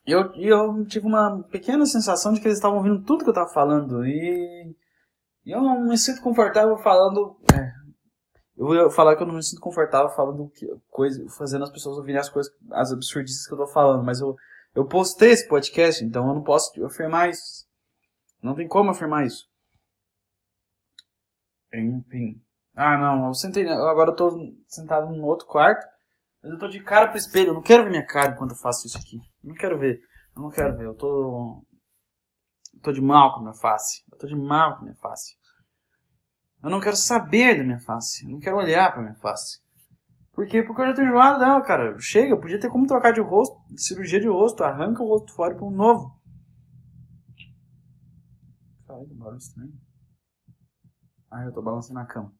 [0.06, 3.34] E eu, eu tive uma pequena sensação de que eles estavam ouvindo tudo que eu
[3.34, 4.06] estava falando.
[4.06, 4.76] E,
[5.46, 7.36] e eu não me sinto confortável falando.
[7.54, 7.72] É,
[8.56, 11.98] eu ia falar que eu não me sinto confortável falando que, coisa, fazendo as pessoas
[11.98, 14.04] ouvirem as coisas, as absurdices que eu tô falando.
[14.04, 14.36] Mas eu,
[14.78, 17.66] eu postei esse podcast, então eu não posso afirmar isso.
[18.44, 19.50] Não tem como afirmar isso.
[21.74, 22.40] Enfim.
[22.76, 23.68] Ah, não, eu sentei.
[23.68, 25.84] Agora eu tô sentado no outro quarto.
[26.44, 27.48] Mas eu tô de cara pro espelho.
[27.50, 29.18] Eu não quero ver minha cara enquanto eu faço isso aqui.
[29.44, 30.00] Eu não quero ver.
[30.36, 30.86] Eu não quero ver.
[30.86, 31.66] Eu tô.
[32.76, 34.04] Eu tô de mal com a minha face.
[34.12, 35.36] Eu tô de mal com a minha face.
[36.64, 38.26] Eu não quero saber da minha face.
[38.26, 39.60] Eu não quero olhar pra minha face.
[40.38, 40.62] Por quê?
[40.62, 41.98] Porque eu já tô enjoado dela, cara.
[42.00, 45.56] Chega, podia ter como trocar de rosto, de cirurgia de rosto, arranca o rosto fora
[45.56, 46.16] pra um novo.
[48.86, 49.74] Caralho, que barulho estranho.
[51.32, 52.32] Ah, eu tô balançando a cama.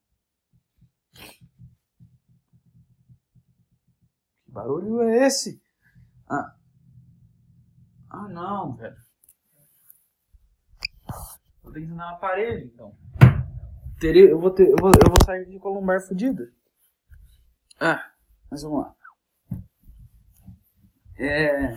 [4.44, 5.60] Que barulho é esse?
[6.30, 6.54] Ah,
[8.10, 8.96] ah não, velho.
[11.64, 12.96] Vou ter que ensinar uma parede, então.
[13.98, 16.56] Teria, eu, vou ter, eu, vou, eu vou sair de columbar fodida.
[17.80, 18.12] Ah,
[18.50, 18.96] mas vamos lá.
[21.18, 21.76] É.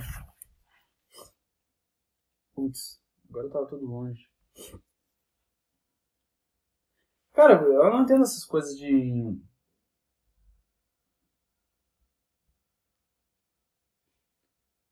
[2.53, 2.99] Putz,
[3.29, 4.29] agora tava tudo longe.
[7.33, 9.37] Cara, eu não entendo essas coisas de.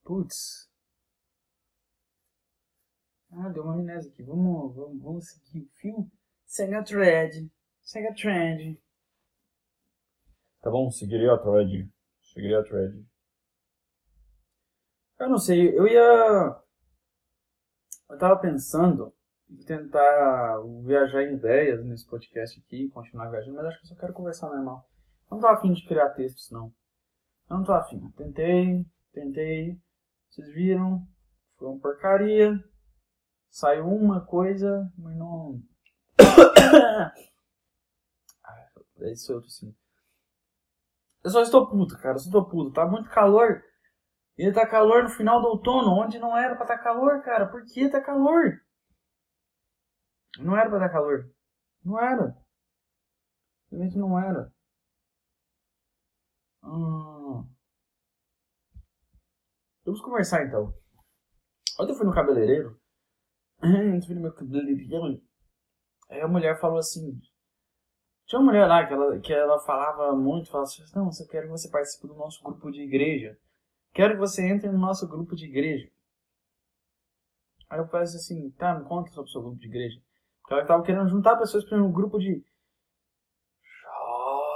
[0.04, 0.70] Putz.
[3.32, 4.24] Ah, deu uma amnésia aqui.
[4.24, 6.12] Vamos, vamos, vamos seguir o fio.
[6.46, 7.52] Segue a thread.
[7.82, 8.80] Segue a thread.
[10.62, 11.90] Tá bom, seguiria a thread.
[12.22, 13.06] Seguiria a thread.
[15.20, 16.62] Eu não sei, eu ia.
[18.10, 19.14] Eu tava pensando
[19.66, 24.14] tentar viajar em ideias nesse podcast aqui, continuar viajando, mas acho que eu só quero
[24.14, 24.88] conversar normal.
[25.30, 26.74] Eu não tô afim de criar textos, não.
[27.50, 28.12] Eu não tô afim.
[28.12, 29.80] Tentei, tentei.
[30.30, 31.08] Vocês viram?
[31.58, 32.64] Foi uma porcaria.
[33.50, 35.62] Saiu uma coisa, mas não.
[39.00, 39.76] é isso eu tô assim.
[41.24, 42.16] Eu só estou puto, cara.
[42.16, 42.72] Eu só estou puto.
[42.72, 43.64] Tá muito calor.
[44.38, 47.46] E tá calor no final do outono, onde não era pra tá calor, cara.
[47.48, 48.62] Por que tá calor?
[50.40, 51.30] Não era pra dar calor.
[51.84, 52.36] Não era.
[53.70, 54.52] Simplesmente não era.
[56.64, 57.48] Hum.
[59.86, 60.74] Vamos conversar então.
[61.80, 62.80] Ontem eu fui no cabeleireiro.
[63.62, 65.22] Eu fui no meu cabeleireiro.
[66.10, 67.20] Aí a mulher falou assim.
[68.30, 71.48] Tinha uma mulher lá que ela, que ela falava muito, falava assim, não, eu quero
[71.48, 73.36] que você participe do nosso grupo de igreja.
[73.92, 75.90] Quero que você entre no nosso grupo de igreja.
[77.68, 80.00] Aí eu falei assim, tá, me conta sobre o seu grupo de igreja.
[80.48, 82.46] Ela estava querendo juntar pessoas para um grupo de
[83.82, 84.52] jovens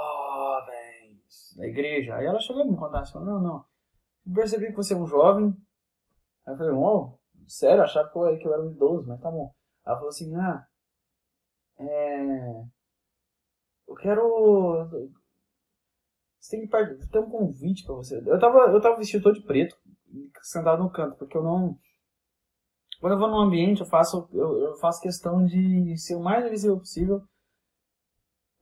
[1.56, 2.14] da igreja.
[2.14, 3.64] Aí ela chegou a me contar assim, não, não.
[4.24, 5.46] Eu percebi que você é um jovem.
[6.46, 7.18] Aí eu falei, oh,
[7.48, 9.52] sério, achava que eu, que eu era um idoso, mas tá bom.
[9.84, 10.64] Ela falou assim, ah,
[11.80, 12.73] é...
[13.88, 14.88] Eu quero...
[16.38, 18.18] Você tem que ter um convite para você.
[18.18, 19.76] Eu tava, eu tava vestido todo de preto,
[20.42, 21.78] sentado no canto, porque eu não
[23.04, 26.48] quando eu vou num ambiente, eu faço, eu, eu faço questão de ser o mais
[26.48, 27.20] visível possível.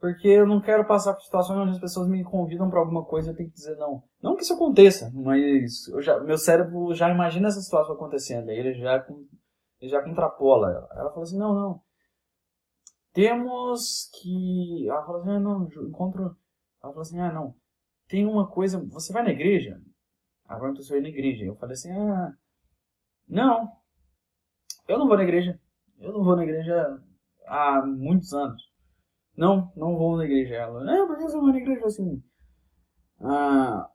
[0.00, 3.28] Porque eu não quero passar por situações onde as pessoas me convidam para alguma coisa
[3.28, 4.02] e eu tenho que dizer não.
[4.20, 8.48] Não que isso aconteça, mas já, meu cérebro já imagina essa situação acontecendo.
[8.48, 9.06] Aí ele já,
[9.80, 10.88] ele já contrapola ela.
[10.90, 11.81] Ela falou assim, não, não.
[13.12, 14.88] Temos que...
[14.88, 16.22] Ela falou assim, ah, não, encontro...
[16.82, 17.54] Ela falou assim, ah, não.
[18.08, 18.78] Tem uma coisa...
[18.90, 19.80] Você vai na igreja?
[20.48, 21.44] Ela perguntou se eu ia na igreja.
[21.44, 22.34] Eu falei assim, ah...
[23.28, 23.70] Não,
[24.88, 25.58] eu não vou na igreja.
[25.98, 27.00] Eu não vou na igreja
[27.46, 28.62] há muitos anos.
[29.36, 30.54] Não, não vou na igreja.
[30.54, 32.22] Ela, é, por que você vai na igreja assim?
[33.20, 33.88] Ah,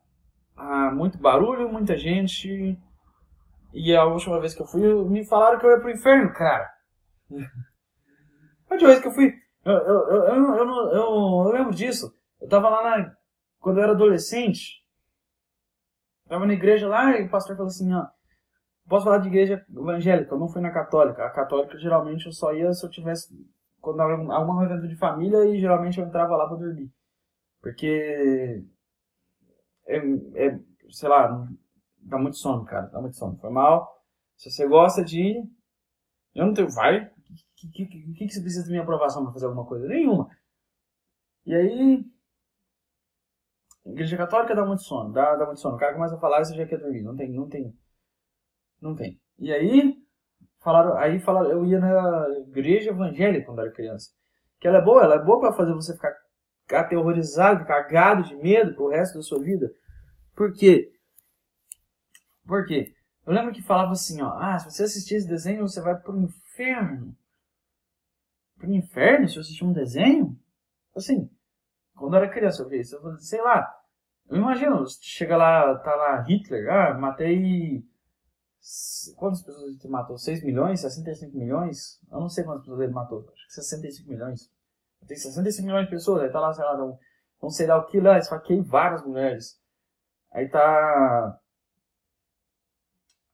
[0.55, 2.80] ah, muito barulho, muita gente.
[3.74, 6.70] E a última vez que eu fui, me falaram que eu ia pro inferno, cara.
[8.70, 12.13] a última vez que eu fui, eu, eu, eu, eu, eu, lembro disso.
[12.39, 13.15] Eu tava lá na,
[13.59, 14.84] quando eu era adolescente.
[16.28, 18.07] Tava na igreja lá e o pastor falou assim, ó.
[18.88, 21.26] Posso falar de igreja evangélica, eu não fui na católica.
[21.26, 23.34] A católica geralmente eu só ia se eu tivesse.
[23.82, 26.89] Quando algum evento de família e geralmente eu entrava lá para dormir.
[27.61, 28.63] Porque.
[29.86, 29.97] É,
[30.36, 30.59] é,
[30.89, 31.47] sei lá,
[31.99, 32.88] dá muito sono, cara.
[32.88, 33.38] Dá muito sono.
[33.38, 34.01] Foi mal.
[34.38, 35.43] Se você gosta de.
[36.34, 36.70] Eu não tenho.
[36.70, 37.11] Vai.
[37.58, 39.88] Que, que, que, você precisa de minha aprovação para fazer alguma coisa?
[39.88, 40.30] Nenhuma.
[41.43, 42.05] E aí.
[43.84, 45.76] Igreja católica dá muito sono, dá, dá muito sono.
[45.76, 47.01] O cara começa a falar e você já quer dormir.
[47.01, 47.76] Não tem, não tem.
[48.80, 49.20] Não tem.
[49.39, 49.97] E aí,
[50.60, 54.12] falaram, aí falaram, eu ia na igreja evangélica quando era criança.
[54.60, 56.14] Que ela é boa, ela é boa para fazer você ficar
[56.72, 59.72] aterrorizado, cagado de medo pro resto da sua vida.
[60.36, 60.91] Por quê?
[62.45, 62.93] Por quê?
[63.26, 66.20] Eu lembro que falava assim, ó, ah, se você assistir esse desenho, você vai pro
[66.20, 67.16] inferno.
[68.58, 70.38] Pro inferno se você assistir um desenho?
[70.95, 71.30] Assim,
[71.95, 73.72] quando eu era criança eu vi isso, eu sei lá,
[74.30, 77.86] eu imagino, chega lá, tá lá Hitler, ah, matei
[79.16, 80.18] Quantas pessoas ele matou?
[80.18, 80.82] 6 milhões?
[80.82, 82.01] 65 milhões?
[82.12, 83.26] Eu não sei quantas pessoas ele matou.
[83.34, 84.51] Acho que 65 milhões.
[85.08, 86.24] Tem 65 milhões de pessoas.
[86.24, 86.78] Aí tá lá, sei lá,
[87.41, 89.58] não sei lá lá, esfaquei várias mulheres.
[90.34, 91.39] Aí tá.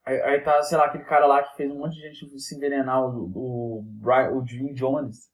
[0.05, 2.55] Aí, aí, tá, sei lá, aquele cara lá que fez um monte de gente se
[2.55, 3.85] envenenar, o, o,
[4.33, 5.29] o Jim Jones,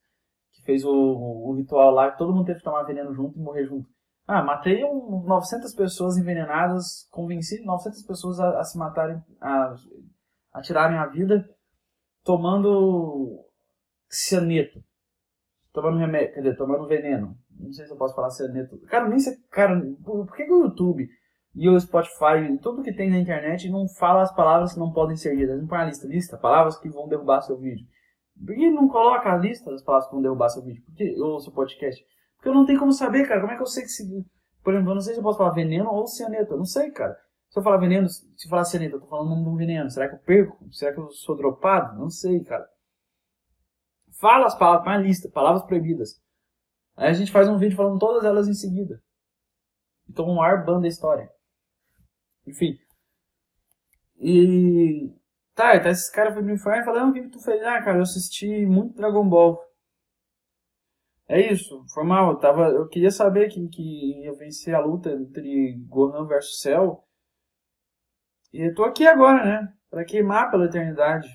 [0.54, 3.42] que fez o, o, ritual lá, que todo mundo teve que tomar veneno junto e
[3.42, 3.90] morrer junto.
[4.28, 9.76] Ah, matei um, 900 pessoas envenenadas, convenci 900 pessoas a, a se matarem, a,
[10.54, 11.50] a tirarem a vida,
[12.24, 13.44] tomando
[14.08, 14.84] cianeto.
[15.74, 17.36] Tomando remédio, quer dizer, tomando veneno.
[17.50, 18.78] Não sei se eu posso falar cianeto.
[18.82, 19.36] Cara, nem sei.
[19.50, 21.10] Cara, por, por que, que o YouTube
[21.60, 25.18] e o Spotify, tudo que tem na internet, não fala as palavras que não podem
[25.18, 25.60] ser ditas?
[25.60, 27.86] Não põe a lista, lista, palavras que vão derrubar seu vídeo.
[28.34, 30.82] Por que não coloca a lista das palavras que vão derrubar seu vídeo?
[30.86, 32.02] Por que, ou seu podcast?
[32.38, 33.42] Porque eu não tenho como saber, cara.
[33.42, 34.26] Como é que eu sei que se.
[34.64, 36.54] Por exemplo, eu não sei se eu posso falar veneno ou cianeto.
[36.54, 37.18] Eu não sei, cara.
[37.50, 39.90] Se eu falar veneno, se eu falar cianeto, eu tô falando o nome um veneno.
[39.90, 40.66] Será que eu perco?
[40.72, 42.00] Será que eu sou dropado?
[42.00, 42.66] Não sei, cara.
[44.18, 46.22] Fala as palavras, põe a lista, palavras proibidas.
[46.96, 49.02] Aí a gente faz um vídeo falando todas elas em seguida.
[50.10, 51.30] Então um ar banda a história.
[52.50, 52.80] Enfim.
[54.18, 55.14] E.
[55.54, 57.62] Tá, então esses caras foram no inferno e falaram, o que, que tu fez?
[57.64, 59.62] Ah, cara, eu assisti muito Dragon Ball.
[61.28, 62.32] É isso, foi mal.
[62.32, 67.04] Eu, tava, eu queria saber quem que ia vencer a luta entre Gohan versus Cell.
[68.52, 69.74] E eu tô aqui agora, né?
[69.90, 71.28] Pra queimar pela eternidade.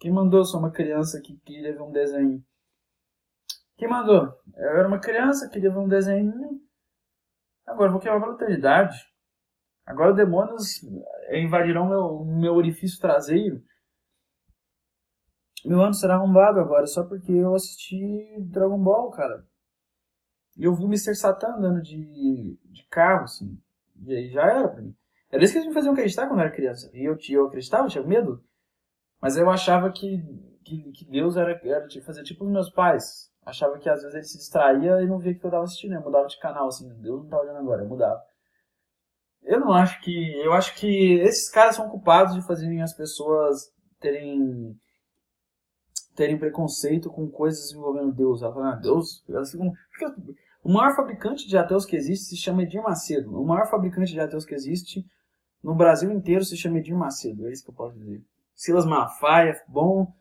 [0.00, 2.42] Quem mandou sou uma criança que queria ver um desenho?
[3.76, 4.34] Quem mandou?
[4.56, 6.32] Eu era uma criança, queria ver um desenho.
[7.66, 9.09] Agora vou queimar pela eternidade.
[9.86, 10.82] Agora demônios
[11.32, 13.62] invadirão meu, meu orifício traseiro
[15.64, 19.44] meu ano será arrombado agora só porque eu assisti Dragon Ball, cara.
[20.56, 21.14] E eu vi o Mr.
[21.14, 23.58] Satan andando de, de carro, assim.
[24.06, 24.94] E aí já era pra mim.
[25.30, 26.90] Era isso que eles me faziam acreditar quando eu era criança.
[26.94, 28.42] E eu, eu acreditava, eu tinha medo.
[29.20, 30.22] Mas eu achava que,
[30.64, 33.30] que, que Deus era, era de fazer tipo os meus pais.
[33.44, 35.94] Achava que às vezes ele se distraía e não via o que eu tava assistindo.
[35.94, 36.88] Eu mudava de canal, assim.
[37.00, 38.22] Deus não tá olhando agora, eu mudava.
[39.42, 40.32] Eu não acho que.
[40.44, 44.76] Eu acho que esses caras são culpados de fazerem as pessoas terem
[46.14, 48.42] terem preconceito com coisas envolvendo Deus.
[48.42, 49.24] Ela fala, ah, Deus.
[50.62, 53.40] O maior fabricante de ateus que existe se chama Edir Macedo.
[53.40, 55.04] O maior fabricante de ateus que existe
[55.62, 57.46] no Brasil inteiro se chama Edir Macedo.
[57.46, 58.22] É isso que eu posso dizer.
[58.54, 60.12] Silas Malafaia, bom.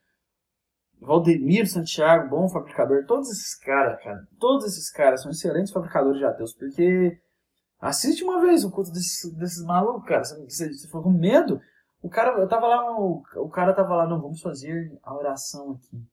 [1.02, 3.06] Valdemiro Santiago, bom fabricador.
[3.06, 7.18] Todos esses caras, cara, todos esses caras são excelentes fabricadores de ateus, porque
[7.80, 10.24] assiste uma vez o culto desses, desses malucos, cara.
[10.24, 11.62] Você, você, ficou com medo.
[12.02, 15.72] O cara, eu tava lá, o, o cara tava lá, não, vamos fazer a oração
[15.72, 16.08] aqui.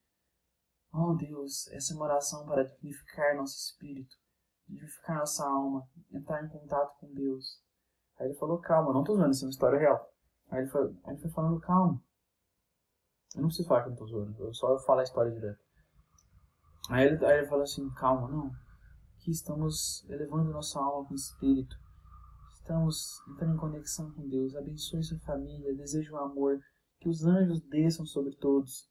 [0.93, 4.17] Oh Deus, essa é uma oração para dignificar nosso espírito,
[4.67, 7.63] dignificar nossa alma, entrar em contato com Deus.
[8.19, 10.11] Aí ele falou, calma, não tô zoando, isso é uma história real.
[10.51, 12.03] Aí ele foi, ele foi falando, calma.
[13.35, 15.61] Eu não preciso falar que eu não tô zoando, eu só falo a história direto.
[16.89, 18.51] Aí ele, aí ele falou assim, calma, não.
[19.27, 21.77] Aqui estamos elevando nossa alma com o espírito
[22.55, 24.55] Estamos entrando em conexão com Deus.
[24.55, 25.75] Abençoe sua família.
[25.75, 26.61] Desejo o amor.
[27.01, 28.89] Que os anjos desçam sobre todos.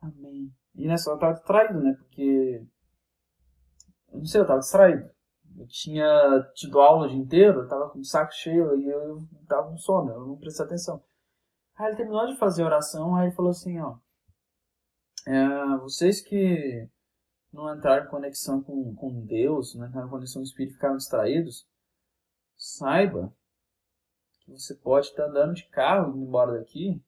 [0.00, 0.52] Amém.
[0.74, 1.94] E nessa hora eu estava distraído, né?
[2.00, 2.66] Porque.
[4.08, 5.08] Eu não sei, eu estava distraído.
[5.56, 9.24] Eu tinha tido aula o dia inteiro, eu estava com o saco cheio e eu
[9.40, 11.00] estava com sono, eu não prestei atenção.
[11.76, 13.98] Aí ele terminou de fazer a oração, aí ele falou assim: ó.
[15.28, 16.90] É, vocês que
[17.56, 20.96] não entraram em conexão com, com Deus, não entraram em conexão com o Espírito, ficaram
[20.96, 21.66] distraídos,
[22.56, 23.34] saiba
[24.40, 27.02] que você pode estar andando de carro indo embora daqui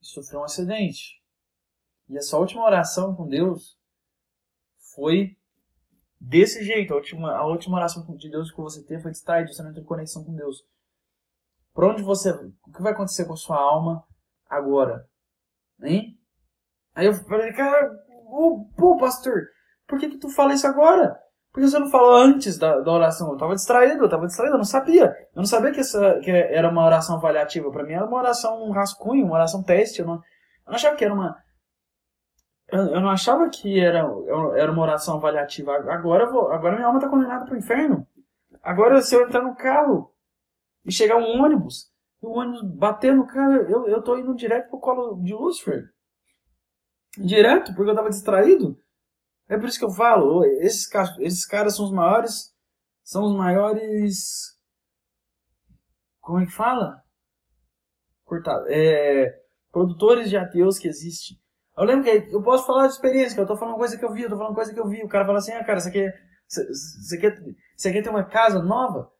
[0.00, 1.22] e sofrer um acidente.
[2.08, 3.78] E essa última oração com Deus
[4.94, 5.38] foi
[6.20, 6.92] desse jeito.
[6.92, 9.84] A última, a última oração de Deus que você teve foi distraído, você não entrou
[9.84, 10.64] em conexão com Deus.
[11.72, 12.30] Para onde você.
[12.32, 14.04] O que vai acontecer com a sua alma
[14.48, 15.08] agora?
[15.82, 16.20] Hein?
[16.94, 17.88] Aí eu falei, cara,
[18.76, 19.46] pô, pastor,
[19.90, 21.18] por que, que tu fala isso agora?
[21.52, 23.26] Por que você não falou antes da, da oração?
[23.28, 25.06] Eu estava distraído, eu estava distraído, eu não sabia.
[25.34, 27.72] Eu não sabia que, essa, que era uma oração avaliativa.
[27.72, 30.00] Para mim era uma oração um rascunho, uma oração teste.
[30.00, 31.36] Eu não, eu não achava que era uma.
[32.68, 34.06] Eu, eu não achava que era,
[34.54, 35.74] era uma oração avaliativa.
[35.92, 38.06] Agora, vou, agora minha alma está condenada para o inferno.
[38.62, 40.14] Agora, se eu entrar no carro
[40.84, 41.90] e chegar um ônibus,
[42.22, 45.90] e o ônibus bater no carro, eu, eu tô indo direto pro colo de Lucifer.
[47.18, 48.78] Direto, porque eu tava distraído.
[49.50, 50.88] É por isso que eu falo, esses,
[51.18, 52.54] esses caras são os maiores.
[53.02, 54.56] São os maiores.
[56.20, 57.02] Como é que fala?
[58.24, 58.66] Cortado.
[58.68, 59.34] É,
[59.72, 61.36] produtores de ateus que existem.
[61.76, 64.12] Eu lembro que eu posso falar de experiência, que eu tô falando coisa que eu
[64.12, 65.02] vi, eu tô falando coisa que eu vi.
[65.02, 66.14] O cara fala assim, ah, cara, você quer,
[66.46, 67.36] você quer,
[67.76, 69.10] você quer ter uma casa nova?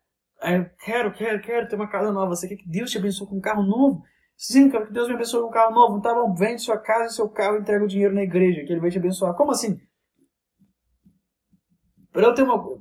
[0.42, 2.36] Eu quero, quero, quero ter uma casa nova.
[2.36, 4.04] Você quer que Deus te abençoe com um carro novo?
[4.36, 6.00] Sim, quero que Deus me abençoe com um carro novo.
[6.00, 8.80] Tá bom, vende sua casa, seu carro e entrega o dinheiro na igreja, que ele
[8.80, 9.34] vai te abençoar.
[9.34, 9.80] Como assim?
[12.12, 12.80] Para eu ter uma.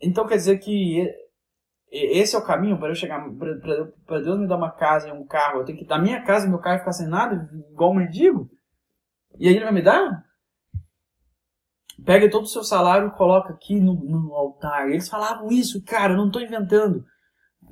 [0.00, 1.08] Então quer dizer que
[1.90, 3.24] esse é o caminho para eu chegar.
[4.06, 5.60] Para Deus me dar uma casa e um carro.
[5.60, 8.50] Eu tenho que dar minha casa e meu carro ficar sem nada, igual um mendigo?
[9.38, 10.24] E aí ele vai me dar?
[12.04, 14.88] Pega todo o seu salário e coloca aqui no, no altar.
[14.90, 17.04] Eles falavam isso, cara, eu não estou inventando.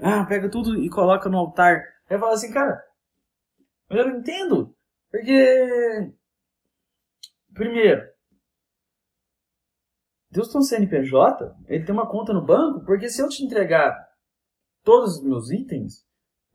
[0.01, 1.83] Ah, pega tudo e coloca no altar.
[2.09, 2.83] Aí eu falo assim, cara,
[3.91, 4.75] eu não entendo.
[5.11, 6.13] Porque.
[7.53, 8.03] Primeiro,
[10.35, 13.97] Deus tem um CNPJ, ele tem uma conta no banco, porque se eu te entregar
[14.83, 16.05] todos os meus itens,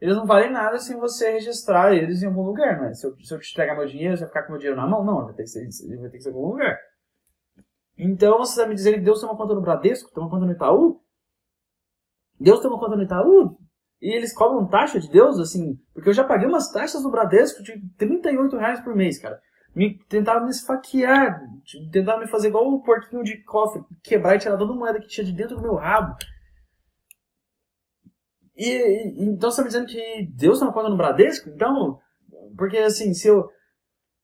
[0.01, 2.93] eles não valem nada sem você registrar eles em algum lugar, não é?
[2.93, 4.85] Se eu, se eu te entregar meu dinheiro, você vai ficar com meu dinheiro na
[4.85, 5.05] mão?
[5.05, 5.65] Não, vai ter que ser,
[5.97, 6.77] vai ter que ser em algum lugar.
[7.97, 10.45] Então você está me dizendo que Deus tem uma conta no Bradesco, tem uma conta
[10.45, 11.01] no Itaú?
[12.37, 13.57] Deus tem uma conta no Itaú?
[14.01, 17.63] E eles cobram taxa de Deus, assim, porque eu já paguei umas taxas no Bradesco
[17.63, 19.39] de 38 reais por mês, cara.
[19.75, 21.41] Me, tentaram me esfaquear,
[21.91, 25.07] tentaram me fazer igual o porquinho de cofre, quebrar e tirar toda a moeda que
[25.07, 26.15] tinha de dentro do meu rabo.
[28.57, 31.49] E, e então você está me dizendo que Deus uma conta no Bradesco?
[31.49, 31.99] Então,
[32.57, 33.49] porque assim, se eu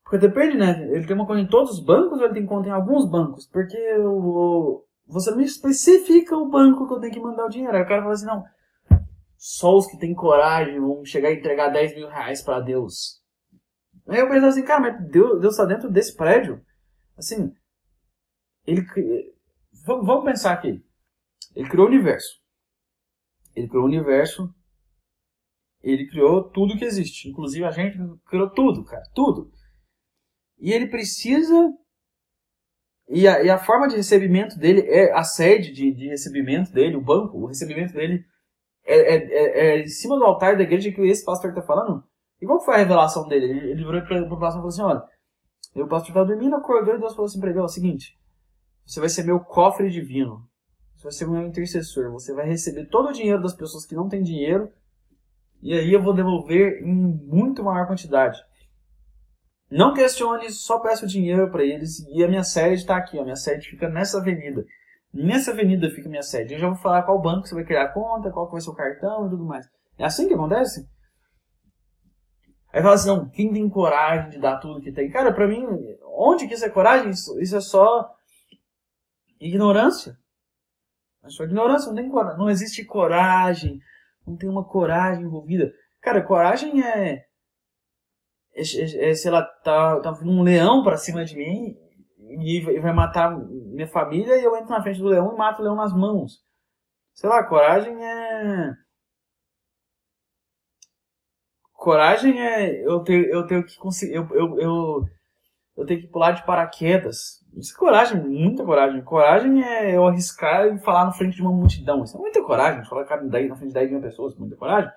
[0.05, 0.87] porque depende, né?
[0.91, 3.47] Ele tem uma conta em todos os bancos ou ele tem conta em alguns bancos?
[3.47, 7.75] Porque o, você não me especifica o banco que eu tenho que mandar o dinheiro.
[7.75, 8.43] Aí o cara fala assim, não,
[9.35, 13.19] só os que têm coragem vão chegar e entregar 10 mil reais para Deus.
[14.07, 16.63] Aí eu penso assim, cara, mas Deus, Deus tá dentro desse prédio.
[17.17, 17.53] Assim,
[18.65, 18.85] ele...
[19.85, 20.83] Vamos pensar aqui.
[21.55, 22.41] Ele criou o universo.
[23.55, 24.53] Ele criou o universo.
[25.81, 27.29] Ele criou tudo que existe.
[27.29, 29.03] Inclusive a gente criou tudo, cara.
[29.13, 29.51] Tudo.
[30.57, 31.71] E ele precisa.
[33.07, 36.95] E a, e a forma de recebimento dele é a sede de, de recebimento dele,
[36.95, 38.25] o banco, o recebimento dele
[38.83, 42.03] é, é, é, é em cima do altar da igreja que esse pastor está falando.
[42.41, 43.45] E qual foi a revelação dele?
[43.45, 45.03] Ele, ele virou para o pastor e falou assim: Olha,
[45.75, 48.17] o pastor estava dormindo, acordou e Deus falou assim para ele: Ó, é o seguinte,
[48.85, 50.47] você vai ser meu cofre divino,
[50.95, 54.09] você vai ser meu intercessor, você vai receber todo o dinheiro das pessoas que não
[54.09, 54.71] têm dinheiro,
[55.61, 58.39] e aí eu vou devolver em muito maior quantidade.
[59.69, 63.19] Não questione, só peço dinheiro para eles e a minha sede está aqui.
[63.19, 64.63] A minha sede fica nessa avenida.
[65.11, 66.53] Nessa avenida fica minha sede.
[66.53, 68.75] Eu já vou falar qual banco você vai criar a conta, qual vai ser o
[68.75, 69.67] cartão e tudo mais.
[69.97, 70.87] É assim que acontece?
[72.75, 75.09] Aí fala assim, não, quem tem coragem de dar tudo que tem?
[75.09, 75.65] Cara, pra mim,
[76.03, 77.09] onde que isso é coragem?
[77.09, 78.13] Isso, isso é só
[79.39, 80.17] ignorância.
[81.23, 82.37] É só ignorância, não tem coragem.
[82.37, 83.79] Não existe coragem.
[84.27, 85.71] Não tem uma coragem envolvida.
[86.01, 87.23] Cara, coragem é
[88.53, 91.77] é, é, é, sei lá, tá, tá um leão pra cima de mim
[92.41, 95.63] e vai matar minha família e eu entro na frente do leão e mato o
[95.63, 96.43] leão nas mãos.
[97.13, 98.73] Sei lá, coragem é.
[101.85, 104.15] Coragem é eu ter, eu tenho que conseguir.
[104.15, 105.05] Eu, eu, eu,
[105.77, 107.45] eu tenho que pular de paraquedas.
[107.55, 109.03] Isso é coragem, muita coragem.
[109.03, 112.03] Coragem é eu arriscar e falar na frente de uma multidão.
[112.03, 112.83] Isso é muita coragem.
[112.85, 114.91] Falar na frente de 10 mil pessoas, muita coragem.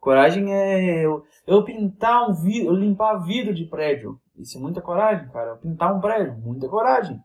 [0.00, 4.20] Coragem é eu, eu pintar um vidro, eu limpar vidro de prédio.
[4.36, 5.50] Isso é muita coragem, cara.
[5.50, 7.20] Eu pintar um prédio, muita coragem.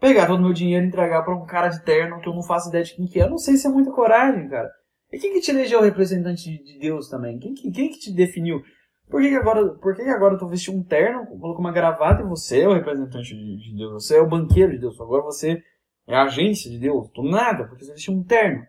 [0.00, 2.42] Pegar todo o meu dinheiro e entregar para um cara de terno que eu não
[2.42, 3.22] faço ideia de quem que é.
[3.22, 4.68] Eu não sei se é muita coragem, cara.
[5.12, 7.38] E quem que te elegeu representante de Deus também?
[7.38, 8.62] Quem que, quem que te definiu?
[9.08, 11.70] Por que, que agora, por que, que agora eu tô vestindo um terno, coloco uma
[11.70, 14.04] gravata e você é o representante de, de Deus?
[14.04, 15.00] Você é o banqueiro de Deus.
[15.00, 15.62] Agora você
[16.08, 17.08] é a agência de Deus.
[17.14, 18.64] Tô nada, porque você vestiu um terno.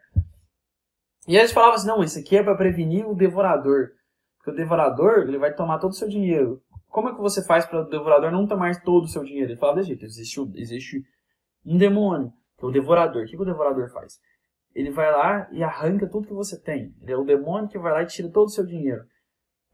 [1.28, 3.90] E eles falavam assim, não, isso aqui é para prevenir o devorador.
[4.38, 6.62] Porque o devorador, ele vai tomar todo o seu dinheiro.
[6.88, 9.52] Como é que você faz para o devorador não tomar todo o seu dinheiro?
[9.52, 11.04] Ele fala desse jeito, existe, existe
[11.66, 13.24] um demônio, que é o devorador.
[13.24, 14.20] O que, que o devorador faz?
[14.78, 16.96] Ele vai lá e arranca tudo que você tem.
[17.02, 19.04] Ele é o demônio que vai lá e tira todo o seu dinheiro.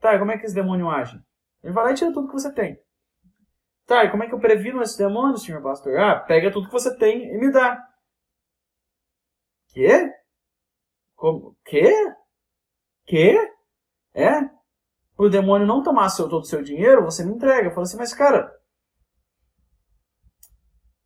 [0.00, 1.20] Tá, e como é que esse demônio age?
[1.62, 2.78] Ele vai lá e tira tudo que você tem.
[3.84, 5.98] Tá, e como é que eu previno esse demônio, senhor pastor?
[5.98, 7.86] Ah, pega tudo que você tem e me dá.
[9.74, 10.10] Quê?
[11.14, 11.54] Como?
[11.66, 11.92] Quê?
[13.04, 13.36] Quê?
[14.14, 14.40] É?
[15.14, 17.68] Pro demônio não tomar seu, todo o seu dinheiro, você me entrega.
[17.68, 18.50] Eu falo assim, mas cara,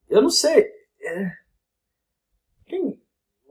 [0.09, 0.71] Eu não sei.
[1.03, 1.33] É...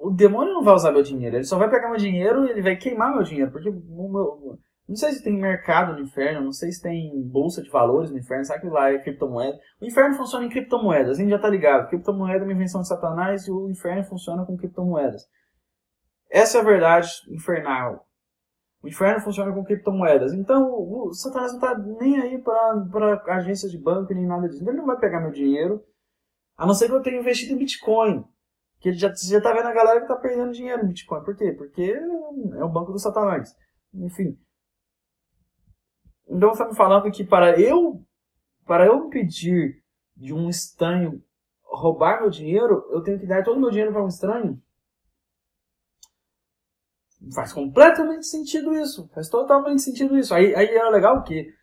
[0.07, 1.35] O demônio não vai usar meu dinheiro.
[1.35, 3.51] Ele só vai pegar meu dinheiro e ele vai queimar meu dinheiro.
[3.51, 4.57] Porque meu...
[4.87, 8.17] Não sei se tem mercado no inferno, não sei se tem bolsa de valores no
[8.17, 9.59] inferno, sabe que lá é criptomoeda.
[9.81, 11.89] O inferno funciona em criptomoedas, a gente já tá ligado.
[11.89, 15.23] Criptomoeda é uma invenção de Satanás e o inferno funciona com criptomoedas.
[16.31, 18.07] Essa é a verdade infernal.
[18.81, 20.31] O inferno funciona com criptomoedas.
[20.31, 24.63] Então, o Satanás não tá nem aí para agências de banco nem nada disso.
[24.63, 25.83] Ele não vai pegar meu dinheiro,
[26.55, 28.23] a não ser que eu tenha investido em Bitcoin.
[28.79, 31.23] Que já, já tá vendo a galera que tá perdendo dinheiro em Bitcoin.
[31.23, 31.51] Por quê?
[31.51, 33.55] Porque é o banco do Satanás.
[33.93, 34.37] Enfim.
[36.27, 38.03] Então você está me falando que para eu
[38.65, 39.81] para eu pedir
[40.15, 41.23] de um estranho
[41.63, 44.61] roubar meu dinheiro, eu tenho que dar todo o meu dinheiro para um estranho?
[47.33, 49.09] Faz completamente sentido isso.
[49.13, 50.33] Faz totalmente sentido isso.
[50.33, 51.53] Aí, aí era legal que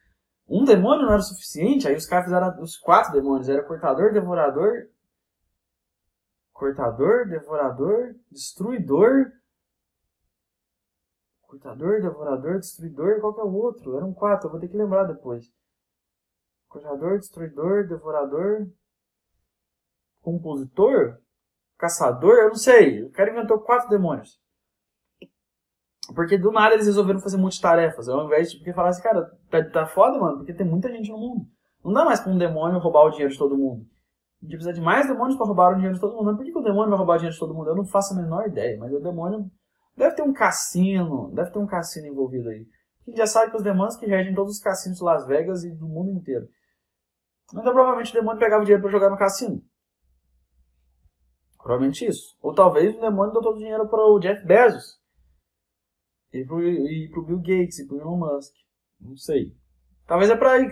[0.49, 3.49] um demônio não era suficiente, aí os caras fizeram os quatro demônios.
[3.49, 4.89] Era cortador, devorador.
[6.55, 9.33] Cortador, devorador, destruidor
[11.55, 13.97] Cortador, Devorador, Destruidor, qual que é o outro?
[13.97, 15.53] Eram quatro, eu vou ter que lembrar depois.
[16.69, 18.67] Cortador, Destruidor, Devorador,
[20.21, 21.19] Compositor,
[21.79, 23.05] Caçador, eu não sei.
[23.05, 24.41] O cara inventou quatro demônios.
[26.15, 28.09] Porque do nada eles resolveram fazer multitarefas.
[28.09, 31.11] Ao invés de porque falar assim, cara, tá, tá foda, mano, porque tem muita gente
[31.11, 31.47] no mundo.
[31.85, 33.87] Não dá mais pra um demônio roubar o dinheiro de todo mundo.
[34.43, 36.27] Gente precisa de mais demônios para roubar o dinheiro de todo mundo.
[36.27, 37.71] Mas por que, que o demônio vai roubar o dinheiro de todo mundo?
[37.71, 39.51] Eu não faço a menor ideia, mas o demônio
[39.97, 42.67] Deve ter um cassino, deve ter um cassino envolvido aí.
[43.07, 45.63] A gente já sabe que os demônios que regem todos os cassinos de Las Vegas
[45.63, 46.49] e do mundo inteiro.
[47.53, 49.63] Então provavelmente o demônio pegava dinheiro para jogar no cassino.
[51.59, 52.37] Provavelmente isso.
[52.41, 55.01] Ou talvez o demônio deu todo o dinheiro para o Jeff Bezos.
[56.33, 56.59] E pro,
[57.13, 58.53] pro Bill Gates e pro Elon Musk.
[59.01, 59.55] Não sei.
[60.07, 60.67] Talvez é pra aí,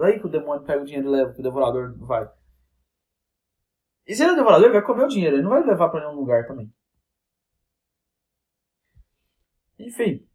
[0.00, 2.28] aí que o demônio pega o dinheiro e leva, que o devorador vai.
[4.06, 6.00] E se ele é devorador, ele vai comer o dinheiro, ele não vai levar para
[6.00, 6.70] nenhum lugar também.
[9.78, 10.26] Enfim.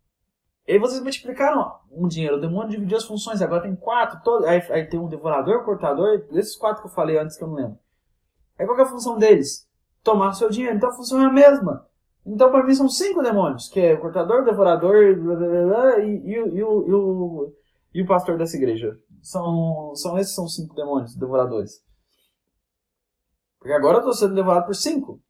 [0.68, 2.38] E aí vocês multiplicaram um dinheiro.
[2.38, 3.42] O demônio dividiu as funções.
[3.42, 4.22] Agora tem quatro.
[4.24, 6.26] Todo, aí, aí tem um devorador, cortador.
[6.32, 7.80] Esses quatro que eu falei antes que eu não lembro.
[8.58, 9.68] Aí qual é a função deles?
[10.04, 10.76] Tomar o seu dinheiro.
[10.76, 11.88] Então a função é a mesma.
[12.26, 13.68] Então para mim são cinco demônios.
[13.68, 17.54] Que é o cortador, devorador blá, blá, blá, e, e, e, o, e, o,
[17.96, 18.96] e o pastor dessa igreja.
[19.24, 21.84] São, são esses são cinco demônios, devoradores.
[23.60, 25.22] Porque agora eu estou sendo devorado por cinco.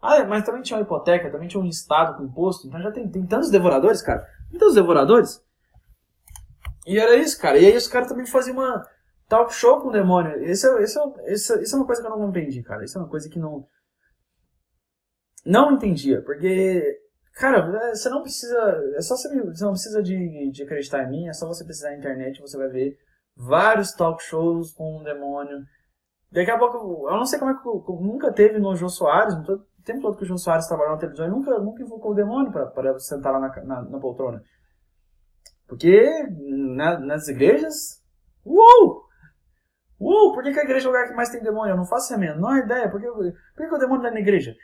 [0.00, 3.08] Ah, mas também tinha uma hipoteca, também tinha um estado com imposto, então já tem,
[3.08, 4.26] tem tantos devoradores, cara.
[4.50, 5.44] Tem tantos devoradores.
[6.86, 7.58] E era isso, cara.
[7.58, 8.86] E aí os caras também faziam uma
[9.28, 10.42] talk show com o demônio.
[10.44, 12.84] Isso é, esse é, esse, isso é uma coisa que eu não entendi, cara.
[12.84, 13.66] Isso é uma coisa que não.
[15.44, 17.00] Não entendia, porque.
[17.34, 18.56] Cara, você não precisa.
[18.94, 21.90] É só você, você não precisa de, de acreditar em mim, é só você precisar
[21.90, 22.96] na internet você vai ver
[23.36, 25.58] vários talk shows com o demônio.
[26.30, 29.60] Daqui a pouco, eu não sei como é que nunca teve no Jô Soares, tô
[29.86, 32.50] tempo todo que o João Soares trabalhou na televisão, ele nunca, nunca invocou o demônio
[32.50, 34.42] para sentar lá na, na, na, poltrona.
[35.66, 36.28] Porque
[36.74, 38.02] na, nas igrejas.
[38.44, 39.06] Uou!
[39.98, 40.34] Uou!
[40.34, 41.72] Por que, que a igreja é o lugar que mais tem demônio?
[41.72, 42.90] Eu não faço a menor ideia.
[42.90, 44.54] Por que, por que, o demônio está na igreja?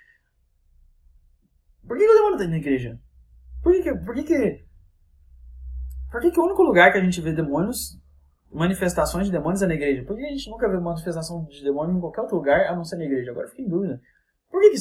[1.87, 3.01] Por que, que o demônio está na igreja?
[3.63, 4.67] Por que, que, por que, que,
[6.11, 7.99] por que, que o único lugar que a gente vê demônios,
[8.53, 10.05] manifestações de demônios é na igreja?
[10.05, 12.85] Por que a gente nunca vê manifestação de demônio em qualquer outro lugar a não
[12.85, 13.31] ser na igreja?
[13.31, 14.01] Agora fiquei em dúvida.
[14.51, 14.77] Por que, que,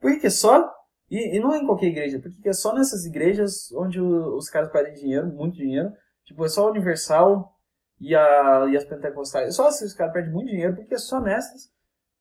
[0.00, 0.70] por que, que é só.
[1.10, 4.48] E, e, não é em qualquer igreja, por que é só nessas igrejas onde os
[4.48, 5.92] caras pedem dinheiro, muito dinheiro.
[6.24, 7.54] Tipo, é só a Universal
[8.00, 9.48] e, a, e as Pentecostais.
[9.48, 11.70] É só se os caras pedem muito dinheiro, porque é só nessas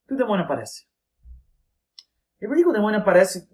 [0.08, 0.86] que o demônio aparece.
[2.42, 3.48] E por que, que o demônio aparece.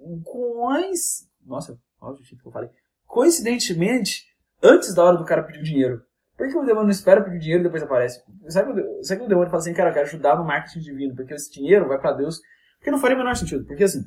[1.46, 2.70] Nossa, olha o jeito que eu falei.
[3.06, 4.26] Coincidentemente,
[4.62, 6.09] antes da hora do cara pedir o dinheiro.
[6.40, 8.24] Por que o demônio não espera pedir dinheiro e depois aparece?
[8.48, 11.34] Sabe, sabe que o demônio fala assim, cara, eu quero ajudar no marketing divino, porque
[11.34, 12.40] esse dinheiro vai para Deus
[12.78, 13.66] porque não faria o menor sentido.
[13.66, 14.06] Porque assim,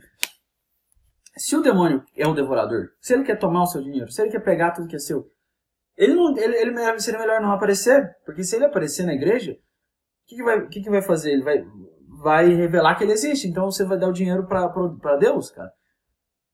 [1.36, 4.30] se o demônio é um devorador, se ele quer tomar o seu dinheiro, se ele
[4.30, 5.30] quer pegar tudo que é seu,
[5.94, 8.16] ele não, ele, ele seria melhor não aparecer.
[8.24, 9.56] Porque se ele aparecer na igreja, o
[10.26, 11.32] que, que, vai, que, que vai fazer?
[11.32, 11.62] Ele vai,
[12.22, 13.46] vai revelar que ele existe.
[13.46, 15.70] Então você vai dar o dinheiro para Deus, cara.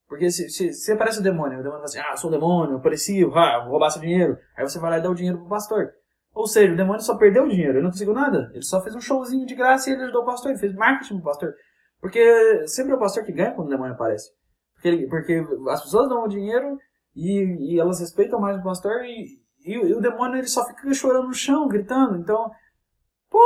[0.09, 3.23] Porque se, se, aparece o demônio, o demônio fala assim, ah, sou o demônio, apareci,
[3.25, 4.39] ah, vou roubar seu dinheiro.
[4.57, 5.93] Aí você vai lá e dá o dinheiro pro pastor.
[6.35, 8.51] Ou seja, o demônio só perdeu o dinheiro, ele não conseguiu nada.
[8.55, 11.17] Ele só fez um showzinho de graça e ele ajudou o pastor, ele fez marketing
[11.17, 11.55] pro pastor.
[12.01, 14.31] Porque sempre é o pastor que ganha quando o demônio aparece.
[14.75, 16.79] Porque, ele, porque as pessoas dão o dinheiro
[17.15, 20.95] e, e elas respeitam mais o pastor e, e, e, o demônio ele só fica
[20.95, 22.17] chorando no chão, gritando.
[22.17, 22.51] Então,
[23.29, 23.41] pô!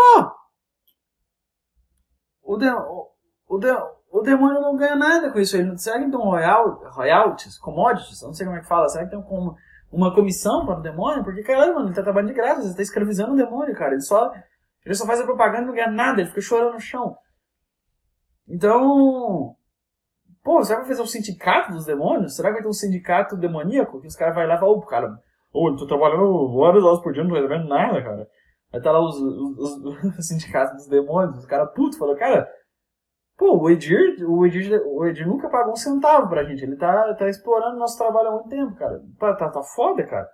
[2.42, 3.10] O, de, o,
[3.48, 3.68] o, de,
[4.12, 5.56] o demônio não ganha nada com isso.
[5.56, 8.86] Ele não será que tem um royal, royalties, commodities, não sei como é que fala.
[8.88, 9.56] Será que tem uma,
[9.90, 11.24] uma comissão para o demônio?
[11.24, 13.92] Porque, caralho, mano, ele tá trabalhando de graça, você tá escravizando o demônio, cara.
[13.92, 14.30] Ele só
[14.84, 17.16] Ele só faz a propaganda e não ganha nada, ele fica chorando no chão.
[18.46, 19.56] Então.
[20.44, 22.36] Pô, será que vai fazer um sindicato dos demônios?
[22.36, 24.00] Será que vai ter um sindicato demoníaco?
[24.00, 25.18] Que os caras vão lá e falam, ô, cara,
[25.54, 28.28] ô, eu tô trabalhando várias horas por dia, não tô recebendo nada, cara.
[28.74, 29.76] Aí tá lá os, os,
[30.18, 32.48] os sindicatos dos demônios, os caras putos, falando, cara,
[33.36, 37.14] pô, o Edir, o Edir, o Edir nunca pagou um centavo pra gente, ele tá,
[37.14, 39.02] tá explorando nosso trabalho há muito tempo, cara.
[39.18, 40.28] Tá, tá, tá foda, cara.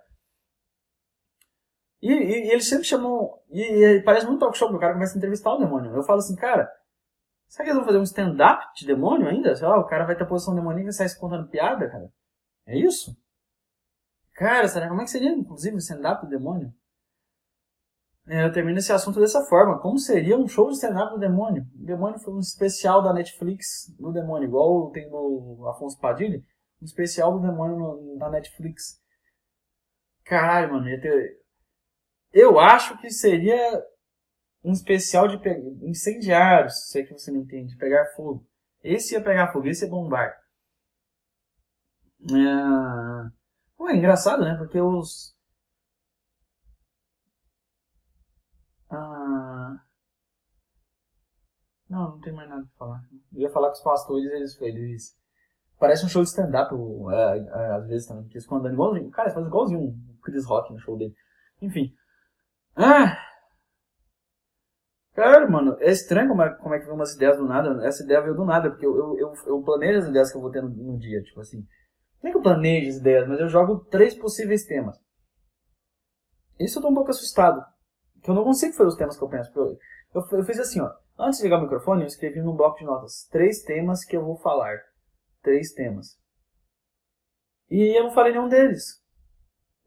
[2.01, 3.37] E, e, e sempre chamam.
[3.49, 5.93] E, e, parece muito talk show, o cara começa a entrevistar o demônio.
[5.95, 6.71] Eu falo assim, cara,
[7.47, 9.55] será que eles vão fazer um stand-up de demônio ainda?
[9.55, 12.09] Sei lá, o cara vai ter a posição demoníaca e sai contando piada, cara?
[12.65, 13.17] É isso?
[14.35, 16.73] Cara, será como é que seria, inclusive, o stand-up do demônio?
[18.29, 19.79] É, eu termino esse assunto dessa forma.
[19.79, 21.65] Como seria um show de stand-up do demônio?
[21.75, 26.39] O demônio foi um especial da Netflix do demônio, igual tem no Afonso Padilha,
[26.79, 29.01] um especial do demônio no, na Netflix.
[30.23, 31.39] Caralho, mano, ter.
[32.31, 33.83] Eu acho que seria
[34.63, 35.49] um especial de pe...
[35.81, 38.45] incendiários, se é que você não entende, pegar fogo.
[38.83, 40.37] Esse ia pegar fogo, esse ia bombar.
[42.29, 43.29] É...
[43.75, 44.55] Pô, é engraçado, né?
[44.55, 45.35] Porque os
[48.89, 49.79] Ah...
[51.89, 53.03] Não, não tem mais nada pra falar.
[53.33, 55.17] Eu ia falar que os pastores, eles, eles...
[55.79, 56.73] Parece um show de stand-up,
[57.11, 59.09] é, é, às vezes também, porque eles ficam andando igualzinho.
[59.09, 61.15] Cara, eles fazem igualzinho o Chris Rock no show dele.
[61.61, 61.95] Enfim.
[62.75, 63.17] Ah!
[65.13, 67.85] Cara, mano, é estranho como é, como é que vem umas ideias do nada.
[67.85, 70.41] Essa ideia veio do nada, porque eu, eu, eu, eu planejo as ideias que eu
[70.41, 71.65] vou ter no, no dia, tipo assim.
[72.21, 74.97] Não é que eu planejo as ideias, mas eu jogo três possíveis temas.
[76.59, 77.63] Isso eu tô um pouco assustado
[78.21, 79.51] que eu não consigo fazer os temas que eu penso.
[79.55, 79.77] Eu,
[80.13, 80.91] eu, eu, fiz assim, ó.
[81.17, 84.23] Antes de ligar o microfone, eu escrevi num bloco de notas três temas que eu
[84.23, 84.77] vou falar.
[85.41, 86.17] Três temas.
[87.69, 89.01] E eu não falei nenhum deles.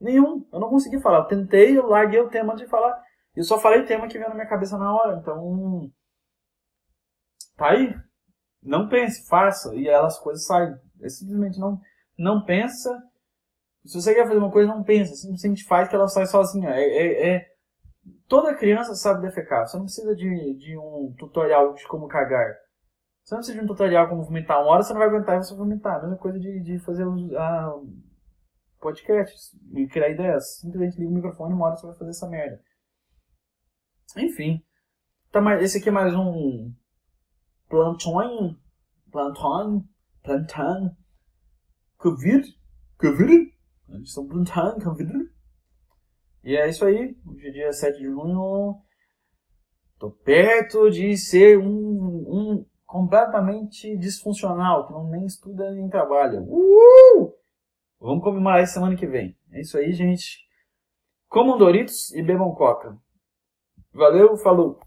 [0.01, 0.47] Nenhum.
[0.53, 1.19] Eu não consegui falar.
[1.19, 3.03] Eu tentei, eu larguei o tema de falar.
[3.35, 5.19] Eu só falei o tema que veio na minha cabeça na hora.
[5.19, 5.91] Então.
[7.57, 7.95] Tá aí.
[8.63, 9.75] Não pense, faça.
[9.75, 10.75] E elas coisas saem.
[11.01, 11.81] É simplesmente não,
[12.17, 12.91] não pensa.
[13.85, 15.15] Se você quer fazer uma coisa, não pensa.
[15.15, 16.71] Simplesmente faz que ela sai sozinha.
[16.71, 17.52] É, é, é
[18.29, 19.67] Toda criança sabe defecar.
[19.67, 22.57] Você não precisa de, de um tutorial de como cagar.
[23.23, 24.61] Você não precisa de um tutorial como vomitar.
[24.61, 25.97] Uma hora você não vai aguentar e você vai vomitar.
[25.97, 27.05] A mesma coisa de, de fazer
[27.37, 27.75] a
[28.81, 30.59] podcasts e criar ideias.
[30.59, 32.61] Simplesmente liga o microfone e uma hora você vai fazer essa merda.
[34.17, 34.63] Enfim.
[35.31, 36.75] Tá, mais, esse aqui é mais um
[37.69, 38.59] plantão.
[39.11, 39.89] Plantão.
[40.23, 40.97] Plantão.
[41.99, 42.59] Covid.
[42.99, 43.53] Covid.
[44.03, 45.32] Estão plantando Covid.
[46.45, 47.17] E é isso aí.
[47.27, 48.81] Hoje é dia 7 de junho.
[49.99, 56.41] Tô perto de ser um, um completamente disfuncional, que não nem estuda nem trabalha.
[56.41, 57.35] Uhul!
[58.01, 59.37] Vamos comemorar isso semana que vem.
[59.53, 60.45] É isso aí, gente.
[61.29, 62.99] Comam Doritos e bebam Coca.
[63.95, 64.81] Valeu, falou!